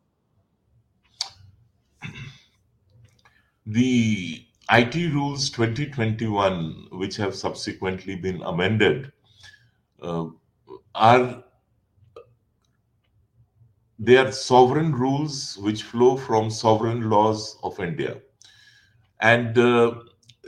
[3.70, 9.11] The IT rules 2021, which have subsequently been amended,
[10.01, 10.28] uh,
[10.95, 11.43] are
[13.99, 18.22] they are sovereign rules which flow from sovereign laws of India.
[19.20, 19.95] And uh,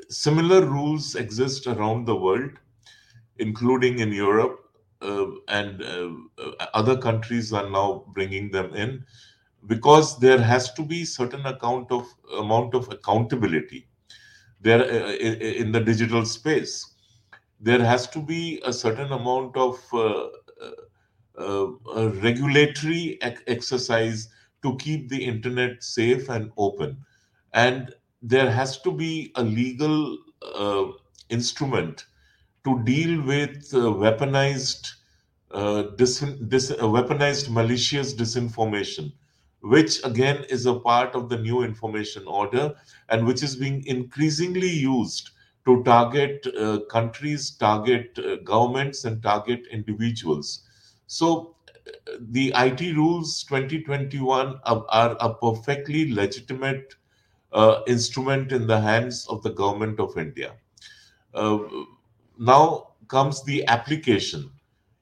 [0.07, 2.51] similar rules exist around the world,
[3.37, 4.59] including in Europe,
[5.01, 9.03] uh, and uh, other countries are now bringing them in
[9.67, 12.05] because there has to be certain account of
[12.37, 13.87] amount of accountability
[14.61, 16.95] there uh, in the digital space.
[17.59, 20.27] There has to be a certain amount of uh,
[21.37, 21.67] uh,
[22.21, 24.29] regulatory exercise
[24.63, 26.97] to keep the internet safe and open.
[27.53, 30.85] And there has to be a legal uh,
[31.29, 32.05] instrument
[32.65, 34.91] to deal with uh, weaponized
[35.51, 39.13] uh, dis- dis- weaponized malicious disinformation
[39.61, 42.73] which again is a part of the new information order
[43.09, 45.31] and which is being increasingly used
[45.65, 50.65] to target uh, countries, target uh, governments, and target individuals.
[51.07, 51.55] So,
[51.87, 56.95] uh, the IT rules 2021 are, are a perfectly legitimate
[57.51, 60.53] uh, instrument in the hands of the government of India.
[61.33, 61.59] Uh,
[62.37, 64.51] now comes the application.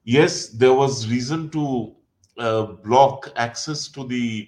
[0.03, 1.95] Yes, there was reason to
[2.37, 4.47] block access to the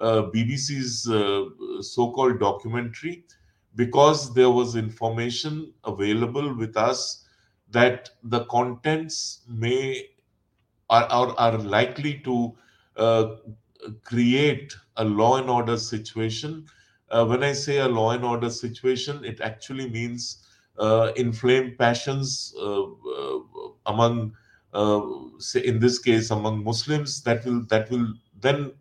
[0.00, 3.24] uh, BBC's uh, so-called documentary
[3.76, 7.26] because there was information available with us
[7.70, 10.06] that the contents may
[10.88, 12.52] are, are, are likely to
[12.96, 13.36] uh,
[14.04, 16.66] create a law and order situation.
[17.10, 20.46] Uh, when I say a law and order situation, it actually means
[20.78, 22.82] uh, inflamed passions uh,
[23.86, 24.39] among uh,
[25.38, 28.08] say in this case among muslims that will that will
[28.40, 28.72] then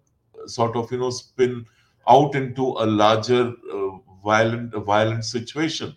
[0.45, 1.65] sort of you know spin
[2.07, 3.89] out into a larger uh,
[4.23, 5.95] violent violent situation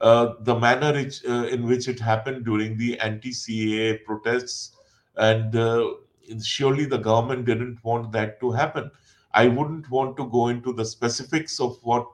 [0.00, 0.92] uh, the manner
[1.28, 4.76] uh, in which it happened during the anti-CAA protests,
[5.16, 5.94] and uh,
[6.42, 8.90] surely the government didn't want that to happen.
[9.32, 12.06] I wouldn't want to go into the specifics of what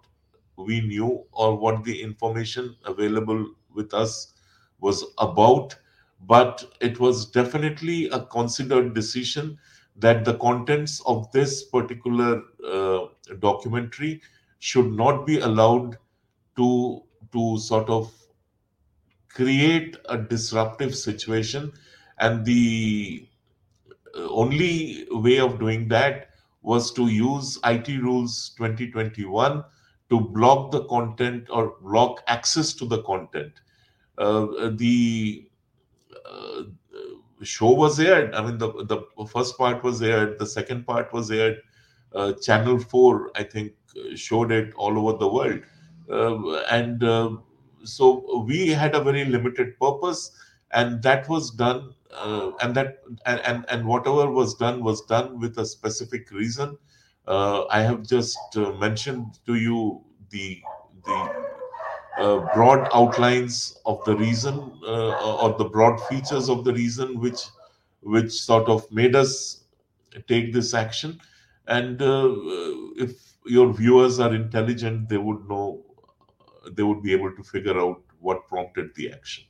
[0.57, 4.35] we knew or what the information available with us
[4.81, 5.77] was about
[6.27, 9.59] but it was definitely a considered decision
[9.97, 13.07] that the contents of this particular uh,
[13.41, 14.21] documentary
[14.59, 15.97] should not be allowed
[16.57, 17.03] to
[17.33, 18.13] to sort of
[19.29, 21.73] create a disruptive situation
[22.19, 23.27] and the
[24.15, 26.29] uh, only way of doing that
[26.63, 29.65] was to use IT rules 2021
[30.11, 33.53] to block the content or block access to the content.
[34.19, 35.49] Uh, the
[36.33, 36.63] uh,
[37.43, 38.35] show was aired.
[38.35, 40.39] I mean, the the first part was aired.
[40.39, 41.61] The second part was aired.
[42.15, 43.73] Uh, Channel Four, I think,
[44.15, 45.61] showed it all over the world,
[46.11, 47.31] uh, and uh,
[47.85, 50.31] so we had a very limited purpose,
[50.73, 51.95] and that was done.
[52.15, 56.77] Uh, and that and, and and whatever was done was done with a specific reason.
[57.27, 58.39] Uh, I have just
[58.79, 60.61] mentioned to you the
[61.07, 61.29] the uh,
[62.17, 64.55] broad outlines of the reason
[64.87, 67.41] uh, or the broad features of the reason which
[68.03, 69.65] which sort of made us
[70.27, 71.21] take this action.
[71.69, 72.35] And uh,
[72.97, 75.85] if your viewers are intelligent they would know
[76.73, 79.45] they would be able to figure out what prompted the action.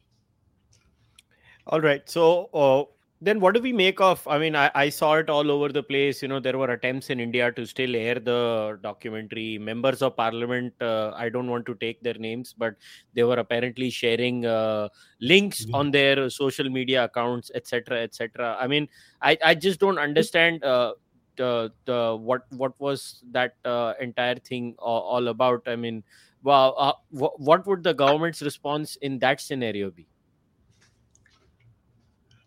[1.67, 2.09] All right.
[2.09, 2.85] So uh,
[3.27, 5.83] then what do we make of i mean I, I, saw it all over the
[5.83, 9.59] place you know there were attempts in india to still air the documentary.
[9.59, 12.75] Members of parliament uh, i don't want to take their names but
[13.14, 14.89] they were apparently sharing uh,
[15.20, 15.75] links mm-hmm.
[15.77, 18.89] on their social media accounts etc etc i mean
[19.20, 20.93] i i just don't understand uh,
[21.37, 25.62] the, the what what was that uh, entire thing all, about?
[25.66, 26.05] I mean
[26.43, 30.09] well, uh, what would the government's response in that scenario be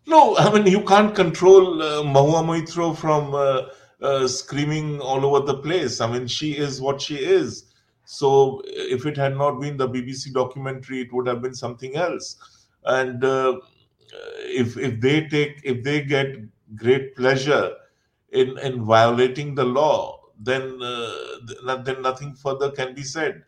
[0.06, 3.62] no, I mean you can't control uh, Mahua Moitra from uh,
[4.00, 6.00] uh, screaming all over the place.
[6.00, 7.64] I mean she is what she is.
[8.04, 12.36] So if it had not been the BBC documentary, it would have been something else.
[12.84, 13.58] And uh,
[14.44, 16.36] if if they take if they get
[16.76, 17.72] great pleasure
[18.32, 23.42] in in violating the law, then uh, then nothing further can be said.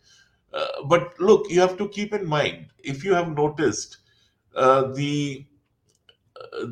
[0.53, 3.99] Uh, but look, you have to keep in mind if you have noticed
[4.57, 5.45] uh, the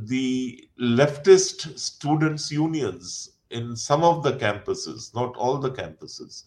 [0.02, 6.44] the leftist students' unions in some of the campuses, not all the campuses.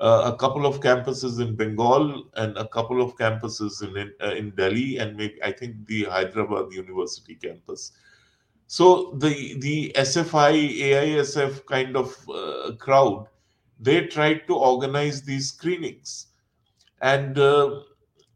[0.00, 4.30] Uh, a couple of campuses in Bengal and a couple of campuses in in, uh,
[4.30, 7.92] in Delhi and maybe I think the Hyderabad University campus.
[8.68, 13.26] So the the SFI AISF kind of uh, crowd,
[13.80, 16.26] they tried to organize these screenings,
[17.00, 17.80] and uh,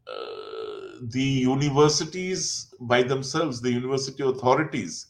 [0.07, 0.42] uh,
[1.11, 5.07] the universities by themselves, the university authorities,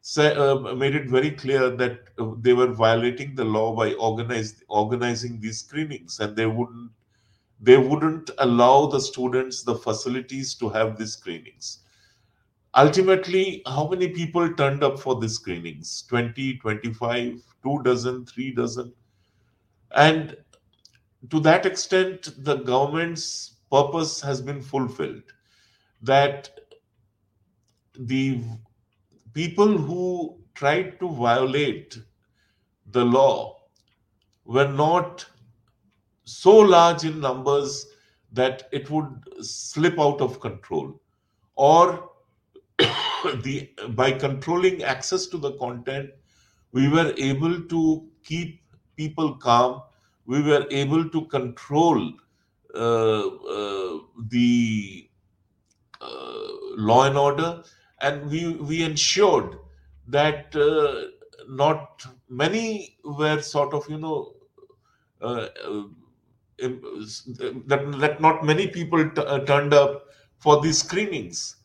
[0.00, 4.62] say, uh, made it very clear that uh, they were violating the law by organized,
[4.68, 6.90] organizing these screenings, and they wouldn't
[7.60, 11.80] they wouldn't allow the students the facilities to have these screenings.
[12.76, 16.02] Ultimately, how many people turned up for these screenings?
[16.08, 18.92] 20, 25, two dozen, three dozen.
[19.92, 20.36] And
[21.30, 25.33] to that extent, the government's purpose has been fulfilled.
[26.04, 26.50] That
[27.98, 28.42] the
[29.32, 31.98] people who tried to violate
[32.90, 33.56] the law
[34.44, 35.26] were not
[36.24, 37.86] so large in numbers
[38.32, 41.00] that it would slip out of control
[41.54, 42.10] or
[43.42, 46.10] the by controlling access to the content
[46.74, 48.60] we were able to keep
[48.96, 49.82] people calm.
[50.26, 52.12] We were able to control
[52.74, 53.98] uh, uh,
[54.30, 55.08] the
[56.76, 57.62] law and order
[58.00, 59.56] and we we ensured
[60.08, 61.08] that uh,
[61.48, 64.34] not many were sort of you know
[65.20, 65.82] uh, uh,
[67.66, 70.04] that, that not many people t- uh, turned up
[70.38, 71.56] for these screenings.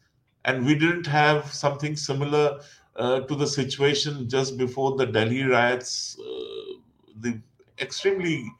[0.45, 2.59] And we didn't have something similar
[2.95, 6.17] uh, to the situation just before the delhi riots
[7.21, 7.41] the
[7.79, 8.51] extremely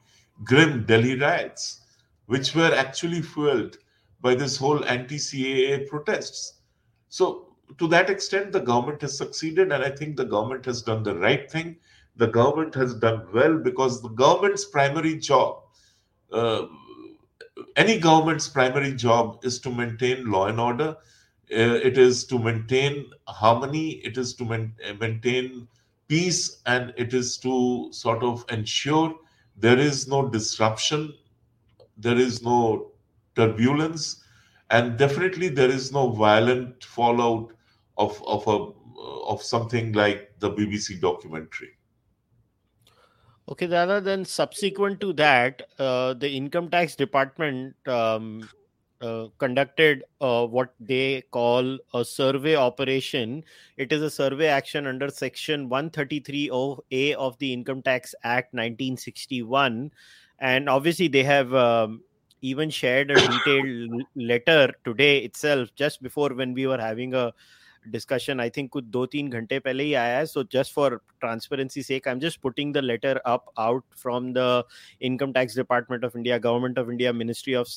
[0.44, 1.80] grim delhi riots
[2.26, 3.76] which were actually fueled
[4.20, 6.60] by this whole anti-caa protests
[7.08, 11.02] so to that extent, the government has succeeded, and I think the government has done
[11.02, 11.76] the right thing.
[12.16, 15.62] The government has done well because the government's primary job,
[16.32, 16.66] uh,
[17.76, 20.96] any government's primary job, is to maintain law and order.
[21.52, 23.90] Uh, it is to maintain harmony.
[24.04, 25.68] It is to man- maintain
[26.08, 29.14] peace, and it is to sort of ensure
[29.56, 31.14] there is no disruption,
[31.96, 32.89] there is no
[33.40, 34.24] turbulence,
[34.70, 37.52] and definitely there is no violent fallout
[37.96, 38.58] of of a
[39.34, 41.70] of something like the BBC documentary.
[43.48, 48.48] Okay, Dada, then subsequent to that, uh, the income tax department um,
[49.00, 53.42] uh, conducted uh, what they call a survey operation.
[53.76, 59.90] It is a survey action under Section 133A of the Income Tax Act 1961.
[60.38, 62.02] And obviously, they have um,
[62.42, 67.32] even shared a detailed letter today itself, just before when we were having a
[67.88, 71.82] discussion I think कुछ दो तीन घंटे पहले ही आया है so just for transparency
[71.82, 74.62] sake I am just putting the letter up out from the
[75.02, 77.68] Income Tax Department of India Government of India Ministry of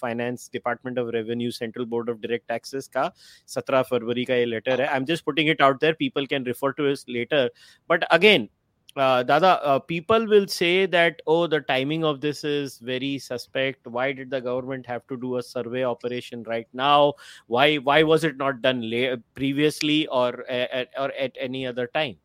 [0.00, 3.10] Finance Department of Revenue Central Board of Direct Taxes का
[3.54, 6.46] सत्रह फरवरी का ये letter है। I am just putting it out there people can
[6.46, 7.50] refer to this letter
[7.90, 8.48] but again
[8.96, 13.86] uh, Dada, uh, people will say that, oh, the timing of this is very suspect.
[13.86, 17.14] Why did the government have to do a survey operation right now?
[17.46, 22.18] Why why was it not done la- previously or at, or at any other time?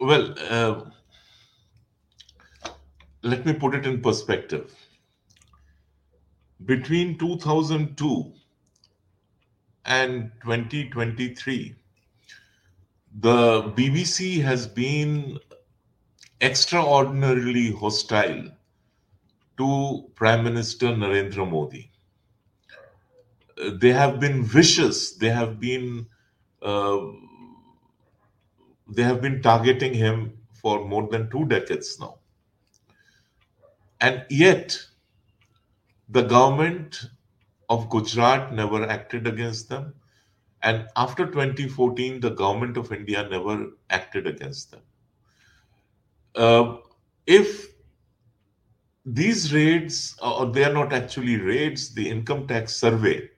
[0.00, 0.90] Well, uh,
[3.22, 4.76] let me put it in perspective.
[6.64, 8.32] Between 2002
[9.84, 11.76] and 2023,
[13.20, 15.38] the BBC has been
[16.40, 18.50] extraordinarily hostile
[19.58, 21.90] to Prime Minister Narendra Modi.
[23.80, 25.12] They have been vicious.
[25.16, 26.06] They have been
[26.62, 26.98] uh,
[28.88, 32.18] they have been targeting him for more than two decades now,
[34.00, 34.78] and yet
[36.08, 37.04] the government
[37.68, 39.94] of Gujarat never acted against them.
[40.62, 44.82] And after 2014, the government of India never acted against them.
[46.34, 46.76] Uh,
[47.26, 47.68] if
[49.04, 53.28] these raids, or they are not actually raids, the income tax survey,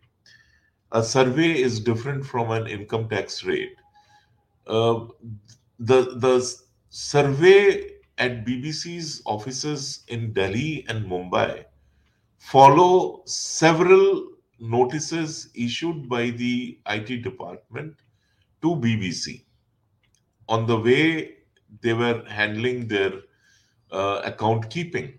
[0.92, 3.70] a survey is different from an income tax raid.
[4.66, 5.06] Uh,
[5.78, 6.54] the the
[6.90, 11.64] survey at BBC's offices in Delhi and Mumbai
[12.38, 14.33] follow several
[14.64, 17.96] notices issued by the IT department
[18.62, 19.44] to BBC
[20.48, 21.36] on the way
[21.82, 23.12] they were handling their
[23.90, 25.14] uh, account keeping.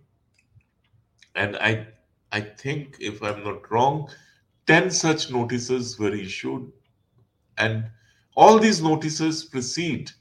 [1.36, 1.88] And I,
[2.32, 4.10] I think, if I'm not wrong,
[4.68, 6.72] 10 such notices were issued,
[7.58, 7.90] and
[8.36, 10.12] all these notices precede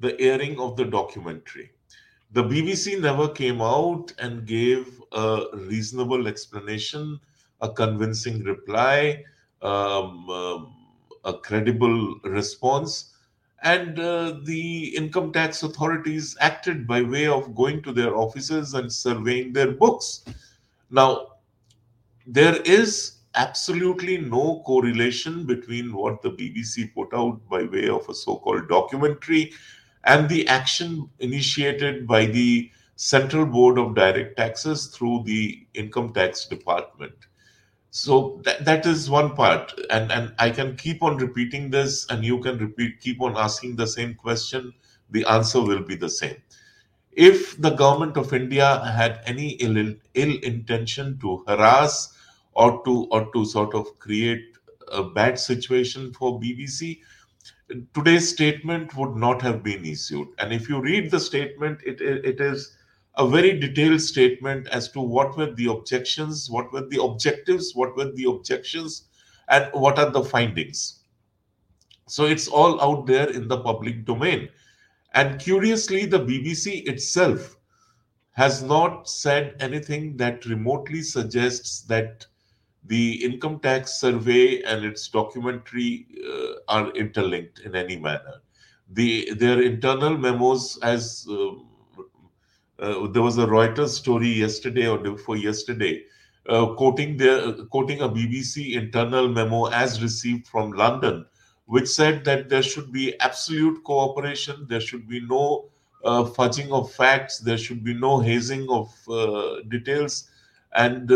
[0.00, 1.70] the airing of the documentary.
[2.32, 7.20] The BBC never came out and gave a reasonable explanation,
[7.62, 9.24] a convincing reply,
[9.62, 10.74] um, um,
[11.24, 13.14] a credible response.
[13.62, 18.92] And uh, the income tax authorities acted by way of going to their offices and
[18.92, 20.24] surveying their books.
[20.90, 21.28] Now,
[22.26, 28.14] there is absolutely no correlation between what the BBC put out by way of a
[28.14, 29.52] so called documentary
[30.04, 36.46] and the action initiated by the Central Board of Direct Taxes through the Income Tax
[36.46, 37.14] Department.
[37.94, 42.24] So that, that is one part, and, and I can keep on repeating this, and
[42.24, 44.72] you can repeat, keep on asking the same question.
[45.10, 46.36] The answer will be the same.
[47.12, 52.16] If the government of India had any ill, ill intention to harass
[52.54, 54.56] or to or to sort of create
[54.90, 57.00] a bad situation for BBC,
[57.92, 60.28] today's statement would not have been issued.
[60.38, 62.74] And if you read the statement, it, it is
[63.16, 67.96] a very detailed statement as to what were the objections, what were the objectives, what
[67.96, 69.08] were the objections,
[69.48, 71.00] and what are the findings.
[72.08, 74.48] So it's all out there in the public domain.
[75.14, 77.56] And curiously, the BBC itself
[78.32, 82.26] has not said anything that remotely suggests that
[82.84, 88.40] the income tax survey and its documentary uh, are interlinked in any manner.
[88.90, 91.52] The their internal memos, as uh,
[93.12, 96.04] there was a Reuters story yesterday or before yesterday,
[96.48, 101.24] uh, quoting their quoting a BBC internal memo as received from London,
[101.66, 105.70] which said that there should be absolute cooperation, there should be no
[106.04, 110.28] uh, fudging of facts, there should be no hazing of uh, details,
[110.74, 111.08] and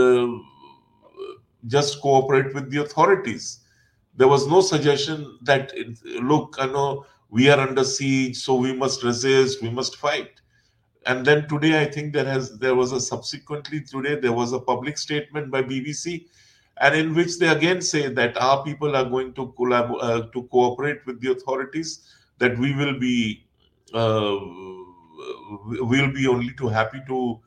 [1.67, 3.61] just cooperate with the authorities.
[4.15, 5.73] There was no suggestion that,
[6.23, 10.41] look, I know we are under siege, so we must resist, we must fight.
[11.07, 14.59] And then today, I think there has there was a subsequently today there was a
[14.59, 16.27] public statement by BBC,
[16.79, 20.43] and in which they again say that our people are going to collab- uh, to
[20.45, 22.01] cooperate with the authorities,
[22.39, 23.47] that we will be
[23.95, 24.37] uh,
[25.93, 27.41] will be only too happy to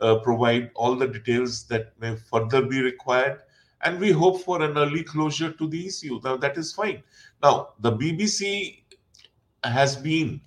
[0.00, 3.40] uh, provide all the details that may further be required
[3.82, 6.20] and we hope for an early closure to the issue.
[6.24, 7.02] Now, that is fine.
[7.42, 8.82] Now, the BBC
[9.64, 10.40] has been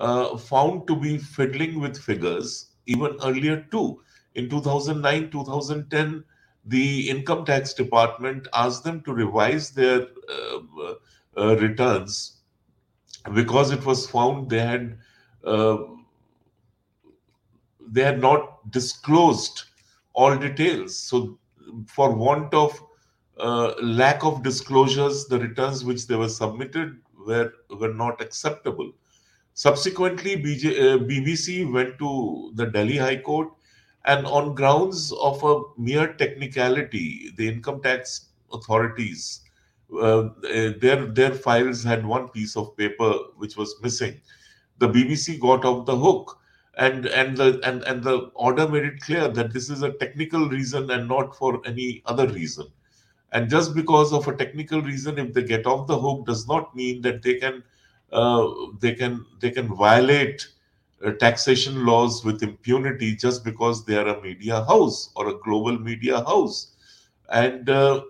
[0.00, 4.00] uh, found to be fiddling with figures even earlier too.
[4.34, 6.24] In 2009, 2010,
[6.66, 10.94] the income tax department asked them to revise their uh,
[11.36, 12.38] uh, returns
[13.34, 14.98] because it was found they had
[15.44, 15.78] uh,
[17.92, 19.64] they had not disclosed
[20.12, 20.96] all details.
[20.98, 21.38] So
[21.86, 22.80] for want of
[23.38, 28.92] uh, lack of disclosures, the returns which they were submitted were were not acceptable.
[29.54, 33.48] Subsequently, BJ, uh, BBC went to the Delhi High Court,
[34.06, 39.42] and on grounds of a mere technicality, the income tax authorities
[39.98, 40.28] uh,
[40.80, 44.20] their their files had one piece of paper which was missing.
[44.78, 46.38] The BBC got off the hook
[46.78, 50.48] and and the and, and the order made it clear that this is a technical
[50.48, 52.66] reason and not for any other reason
[53.32, 56.74] and just because of a technical reason if they get off the hook does not
[56.74, 57.62] mean that they can
[58.80, 60.46] they can they can violate
[61.04, 65.78] uh, taxation laws with impunity just because they are a media house or a global
[65.78, 66.74] media house.
[67.28, 68.02] And uh,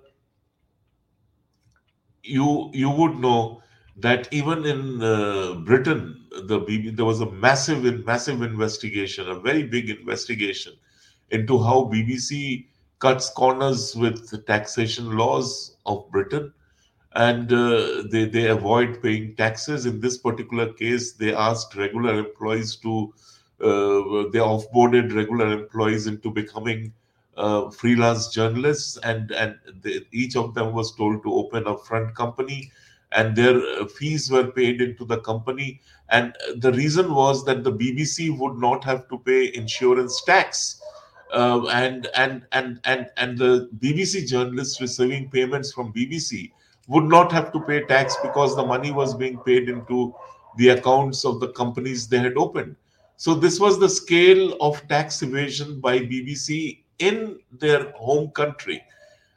[2.23, 3.63] you you would know
[3.97, 9.65] that even in uh, Britain, the BB, there was a massive, massive investigation, a very
[9.65, 10.73] big investigation
[11.31, 12.67] into how BBC
[12.99, 16.53] cuts corners with the taxation laws of Britain,
[17.15, 19.87] and uh, they they avoid paying taxes.
[19.87, 23.13] In this particular case, they asked regular employees to
[23.61, 26.93] uh, they offboarded regular employees into becoming
[27.37, 32.15] uh, freelance journalists, and and they, each of them was told to open a front
[32.15, 32.71] company
[33.13, 35.81] and their uh, fees were paid into the company.
[36.11, 40.81] And the reason was that the BBC would not have to pay insurance tax.
[41.33, 46.51] Uh, and and and and and the BBC journalists receiving payments from BBC
[46.91, 50.13] would not have to pay tax because the money was being paid into
[50.57, 52.75] the accounts of the companies they had opened.
[53.17, 58.83] So this was the scale of tax evasion by BBC in their home country,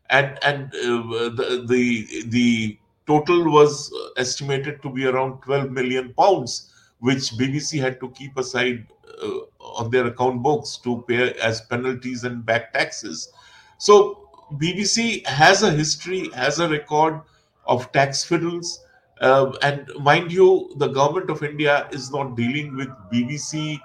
[0.10, 6.74] and and uh, the the the total was estimated to be around 12 million pounds,
[6.99, 8.88] which BBC had to keep aside
[9.22, 13.32] uh, on their account books to pay as penalties and back taxes.
[13.78, 17.22] So BBC has a history, has a record
[17.66, 18.80] of tax fiddles,
[19.22, 20.45] Uh, and mind you,
[20.82, 23.80] the government of India is not dealing with BBC.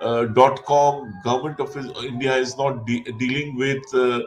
[0.00, 1.76] Uh, dot com government of
[2.10, 4.20] India is not de- dealing with uh,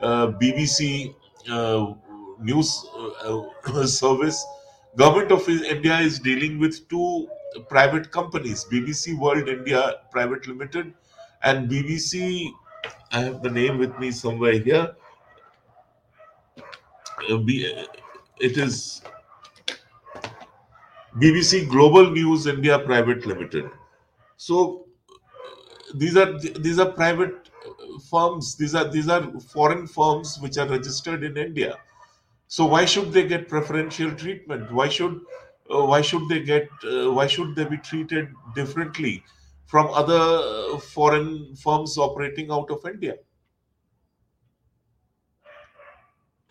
[0.00, 1.14] uh, BBC
[1.50, 1.92] uh,
[2.40, 2.70] news
[3.26, 4.38] uh, service.
[4.96, 7.28] Government of India is dealing with two
[7.68, 10.94] private companies, BBC World India Private Limited
[11.42, 12.50] and BBC.
[13.12, 14.94] I have the name with me somewhere here.
[17.30, 17.38] Uh,
[18.40, 19.02] it is
[21.16, 23.70] BBC Global News India Private Limited.
[24.36, 24.86] So
[25.94, 27.50] these are these are private
[28.10, 28.56] firms.
[28.56, 31.76] These are these are foreign firms which are registered in India.
[32.48, 34.72] So why should they get preferential treatment?
[34.72, 35.20] Why should
[35.74, 39.24] uh, why should they get uh, why should they be treated differently
[39.66, 43.16] from other foreign firms operating out of India?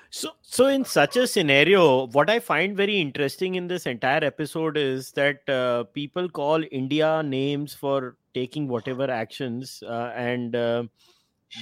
[0.10, 4.78] So, so in such a scenario, what I find very interesting in this entire episode
[4.78, 10.84] is that uh, people call India names for taking whatever actions, uh, and uh,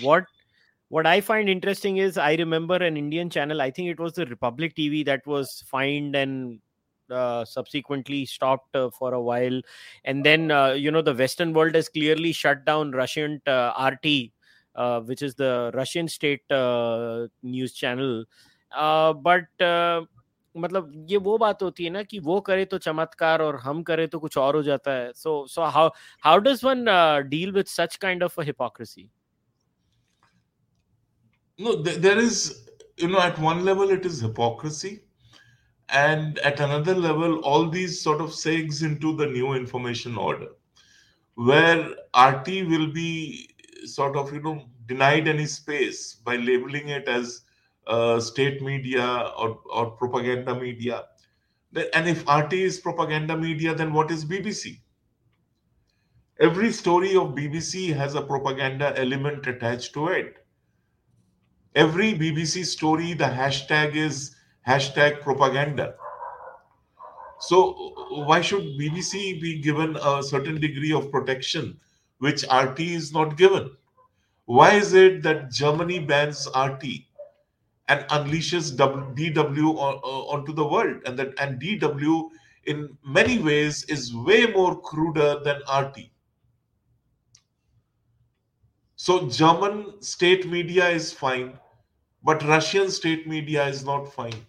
[0.02, 0.26] what
[0.90, 3.62] what I find interesting is I remember an Indian channel.
[3.62, 6.60] I think it was the Republic TV that was fined and
[7.10, 9.62] uh, subsequently stopped uh, for a while
[10.06, 14.32] and then uh, you know the western world has clearly shut down russian uh, rt
[14.77, 18.25] uh, which is the russian state uh, news channel
[18.73, 19.63] but
[20.57, 24.07] मतलब ये वो बात होती है ना कि वो करे तो चमत्कार और हम करे
[24.07, 25.89] तो कुछ और हो जाता है so so how
[26.25, 26.85] how does one
[27.29, 29.09] deal with such kind of hypocrisy
[31.59, 32.37] no there is
[32.97, 34.93] you know at one level it is hypocrisy
[35.89, 40.49] and at another level all these sort of segs into the new information order
[41.51, 41.83] where
[42.23, 43.11] rt will be
[43.86, 47.42] sort of you know denied any space by labeling it as
[47.88, 51.06] uh, state media or, or propaganda media.
[51.72, 54.80] Then and if rt is propaganda media then what is bbc
[56.40, 60.46] every story of bbc has a propaganda element attached to it.
[61.76, 64.36] Every bbc story the hashtag is
[64.68, 65.96] hashtag propaganda.
[67.40, 67.94] So
[68.26, 71.80] why should BBC be given a certain degree of protection
[72.20, 73.76] which RT is not given?
[74.46, 77.08] Why is it that Germany bans RT
[77.88, 80.00] and unleashes DW uh,
[80.36, 82.30] onto the world, and that and DW
[82.66, 86.12] in many ways is way more cruder than RT?
[88.98, 91.58] So German state media is fine,
[92.24, 94.46] but Russian state media is not fine.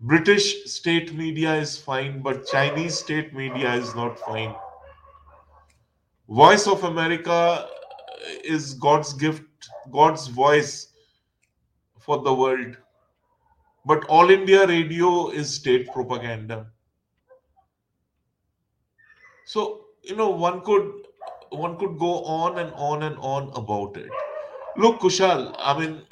[0.00, 4.56] British state media is fine, but Chinese state media is not fine.
[6.28, 7.68] Voice of America
[8.44, 9.42] is God's gift,
[9.90, 10.92] God's voice
[12.00, 12.76] for the world.
[13.86, 16.66] But All India Radio is state propaganda.
[19.46, 20.92] So, you know, one could
[21.50, 24.10] one could go on and on and on about it.
[24.76, 26.02] Look, Kushal, I mean,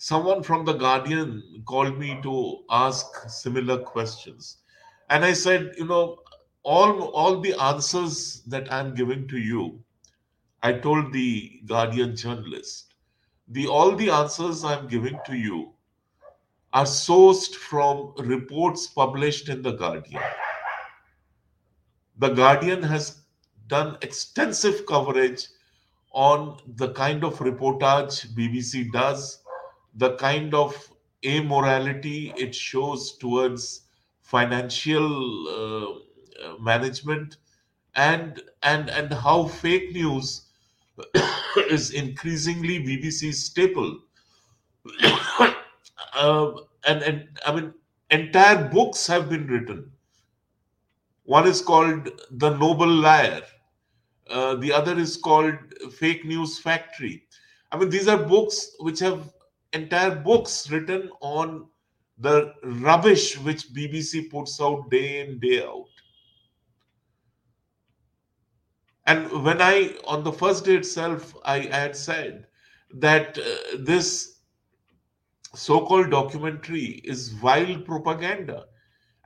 [0.00, 4.62] someone from the guardian called me to ask similar questions
[5.10, 6.16] and i said you know
[6.62, 9.82] all all the answers that i'm giving to you
[10.62, 12.94] i told the guardian journalist.
[13.48, 15.72] The all the answers i'm giving to you
[16.72, 20.22] are sourced from reports published in the guardian.
[22.18, 23.22] The guardian has
[23.66, 25.48] done extensive coverage
[26.12, 29.42] on the kind of reportage bbc does
[29.94, 30.74] the kind of
[31.24, 33.82] amorality it shows towards
[34.22, 35.06] financial
[35.48, 36.09] uh,
[36.58, 37.36] management
[37.94, 40.48] and and and how fake news
[41.70, 43.98] is increasingly BBC's staple.
[46.14, 46.52] uh,
[46.86, 47.74] and and I mean,
[48.10, 49.90] entire books have been written.
[51.24, 53.42] One is called The Noble Liar.
[54.28, 55.54] Uh, the other is called
[55.98, 57.24] Fake News Factory.
[57.72, 59.32] I mean, these are books which have
[59.72, 61.68] entire books written on
[62.18, 65.89] the rubbish which BBC puts out day in, day out.
[69.06, 72.46] And when I, on the first day itself, I, I had said
[72.94, 74.40] that uh, this
[75.54, 78.66] so called documentary is vile propaganda.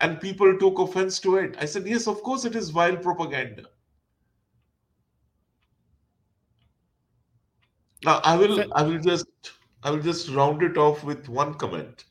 [0.01, 1.57] And people took offense to it.
[1.59, 3.65] I said, yes, of course it is vile propaganda.
[8.05, 9.27] Now I will I will just
[9.83, 12.05] I will just round it off with one comment.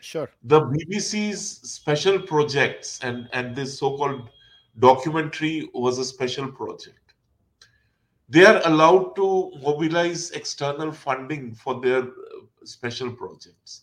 [0.00, 0.30] Sure.
[0.44, 1.40] The BBC's
[1.70, 4.30] special projects and, and this so called
[4.78, 7.14] documentary was a special project.
[8.28, 12.08] They are allowed to mobilize external funding for their uh,
[12.64, 13.82] special projects.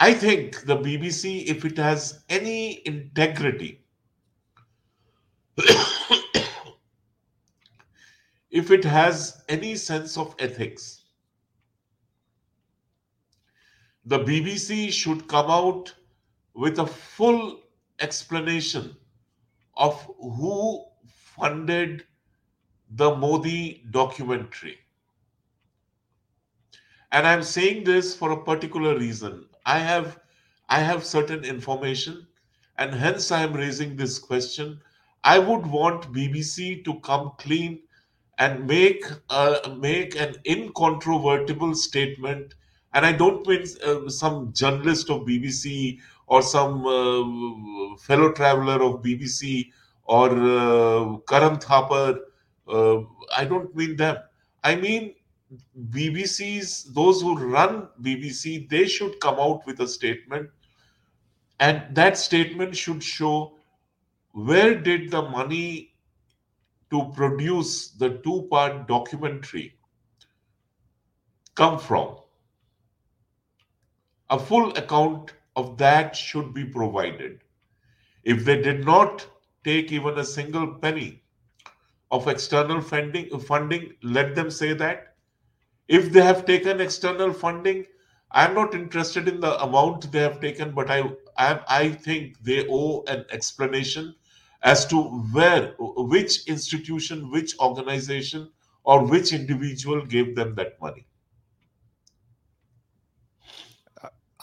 [0.00, 3.80] I think the BBC, if it has any integrity,
[8.50, 11.02] if it has any sense of ethics,
[14.04, 15.94] the BBC should come out
[16.54, 17.60] with a full
[18.00, 18.96] explanation
[19.76, 22.06] of who funded
[22.90, 24.78] the Modi documentary.
[27.10, 29.48] And I'm saying this for a particular reason.
[29.64, 30.20] I have
[30.68, 32.26] I have certain information
[32.76, 34.82] and hence I am raising this question.
[35.22, 37.84] I would want BBC to come clean
[38.38, 42.54] and make uh, make an incontrovertible statement
[42.92, 46.00] and I don't mean uh, some journalist of BBC
[46.34, 49.70] or some uh, fellow traveler of BBC
[50.04, 52.18] or uh, Karan Thapar.
[52.66, 53.02] Uh,
[53.36, 54.16] I don't mean them.
[54.64, 55.14] I mean
[55.90, 60.50] BBC's, those who run BBC, they should come out with a statement.
[61.60, 63.56] And that statement should show
[64.32, 65.94] where did the money
[66.90, 69.78] to produce the two part documentary
[71.54, 72.16] come from?
[74.30, 77.40] A full account of that should be provided.
[78.22, 79.26] If they did not
[79.64, 81.22] take even a single penny
[82.10, 85.16] of external funding, funding, let them say that.
[85.88, 87.86] If they have taken external funding,
[88.30, 92.66] I'm not interested in the amount they have taken, but I, I, I think they
[92.68, 94.14] owe an explanation
[94.62, 98.50] as to where, which institution, which organization,
[98.84, 101.06] or which individual gave them that money.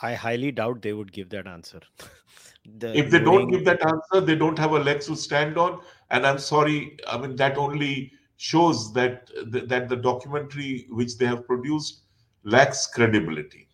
[0.02, 1.80] I highly doubt they would give that answer.
[2.78, 5.80] the if they don't give that answer, they don't have a leg to stand on.
[6.10, 11.46] And I'm sorry, I mean that only shows that that the documentary which they have
[11.46, 12.02] produced
[12.44, 13.68] lacks credibility.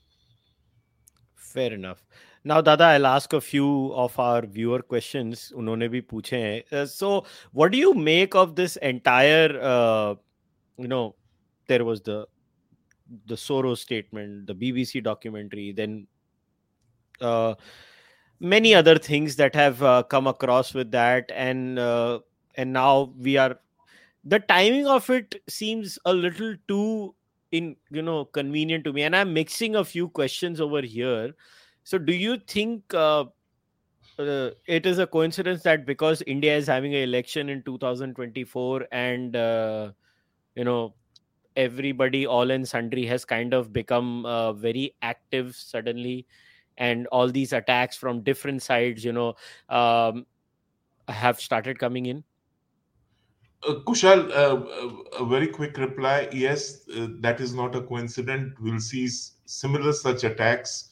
[1.34, 2.04] Fair enough.
[2.44, 5.52] Now, Dada, I'll ask a few of our viewer questions.
[5.56, 6.78] उन्होंने भी पूछे हैं.
[6.78, 9.60] Uh, so, what do you make of this entire?
[9.62, 10.14] Uh,
[10.76, 11.14] you know,
[11.68, 12.26] there was the
[13.26, 16.06] the Soros statement, the BBC documentary, then
[17.21, 17.55] uh,
[18.39, 21.31] many other things that have uh, come across with that.
[21.33, 22.19] And uh,
[22.55, 23.59] and now we are
[24.23, 27.15] the timing of it seems a little too
[27.51, 29.03] in you know convenient to me.
[29.03, 31.33] And i'm mixing a few questions over here.
[31.83, 33.25] So do you think uh,
[34.19, 39.35] uh, it is a coincidence that because india is having an election in 2024 and
[39.35, 39.91] uh,
[40.55, 40.93] you know
[41.55, 46.25] everybody all and sundry has kind of become uh, very active suddenly
[46.77, 49.33] and all these attacks from different sides you know
[49.69, 50.25] um,
[51.07, 52.23] have started coming in
[53.67, 56.29] uh, Kushal, uh, a very quick reply.
[56.31, 58.53] Yes, uh, that is not a coincidence.
[58.61, 59.09] We'll see
[59.45, 60.91] similar such attacks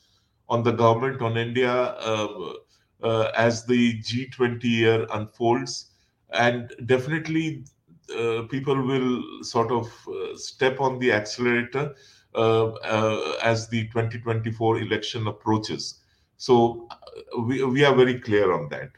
[0.49, 2.53] on the government, on India, uh,
[3.03, 5.91] uh, as the G20 year unfolds.
[6.31, 7.65] And definitely,
[8.17, 9.91] uh, people will sort of
[10.36, 11.93] step on the accelerator uh, uh,
[12.34, 16.01] as the 2024 election approaches.
[16.36, 18.90] So uh, we, we are very clear on that.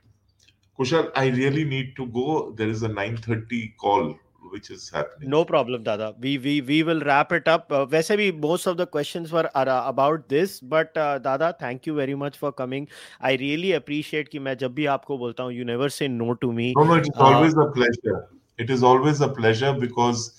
[0.78, 2.52] Kushal, I really need to go.
[2.52, 4.14] There is a 9:30 call
[4.52, 5.30] which is happening.
[5.30, 6.14] No problem, Dada.
[6.20, 7.72] We we we will wrap it up.
[7.72, 11.94] Uh, वैसे most of the questions were uh, about this, but uh, Dada, thank you
[11.94, 12.88] very much for coming.
[13.20, 16.52] I really appreciate कि मैं जब भी आपको बोलता हूँ, you never say no to
[16.52, 16.74] me.
[16.76, 18.28] No, no, it's always a pleasure.
[18.58, 20.30] It is always a pleasure because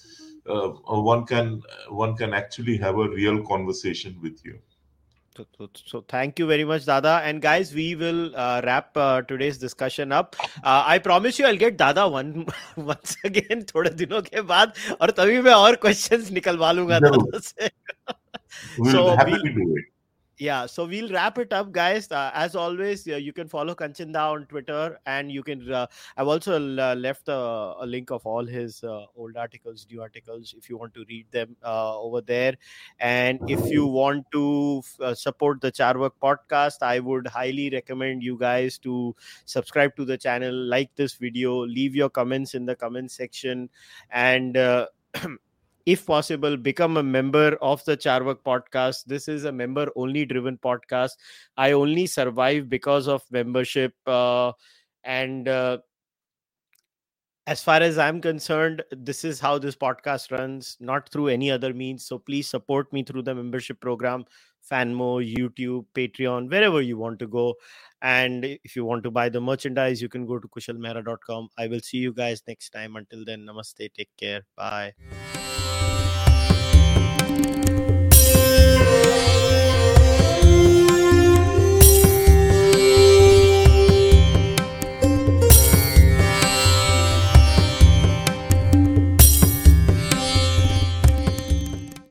[0.47, 0.69] uh,
[1.13, 4.59] one can one can actually have a real conversation with you.
[5.35, 7.21] So, so, so, thank you very much, Dada.
[7.23, 10.35] And guys, we will uh, wrap uh, today's discussion up.
[10.63, 12.45] Uh, I promise you, I'll get Dada one
[12.77, 17.69] once again थोड़े दिनों के बाद और तभी मैं और questions निकलवा लूंगा दादा से.
[18.77, 19.85] we'll so happy we'll, to do it
[20.38, 22.10] yeah so we'll wrap it up guys.
[22.10, 25.86] Uh, as always uh, you can follow Kanchan da on twitter and you can uh,
[26.16, 30.54] i've also uh, left a, a, link of all his uh, old articles new articles
[30.56, 32.56] if you want to read them uh, over there.
[33.00, 34.82] And if you want to
[35.14, 39.14] support the charvak podcast i would highly recommend you guys to
[39.44, 43.68] subscribe to the channel like this video leave your comments in the comment section
[44.10, 44.56] and
[45.88, 49.06] if possible, become a member of the Charvak podcast.
[49.06, 51.12] This is a member only driven podcast.
[51.56, 53.94] I only survive because of membership.
[54.06, 54.52] Uh,
[55.04, 55.78] and uh,
[57.46, 61.72] as far as I'm concerned, this is how this podcast runs, not through any other
[61.72, 62.04] means.
[62.04, 64.26] So please support me through the membership program,
[64.70, 67.54] Fanmo, YouTube, Patreon, wherever you want to go.
[68.00, 71.48] And if you want to buy the merchandise, you can go to kushalmehra.com.
[71.58, 72.96] I will see you guys next time.
[72.96, 73.92] Until then, namaste.
[73.94, 74.42] Take care.
[74.56, 74.92] Bye.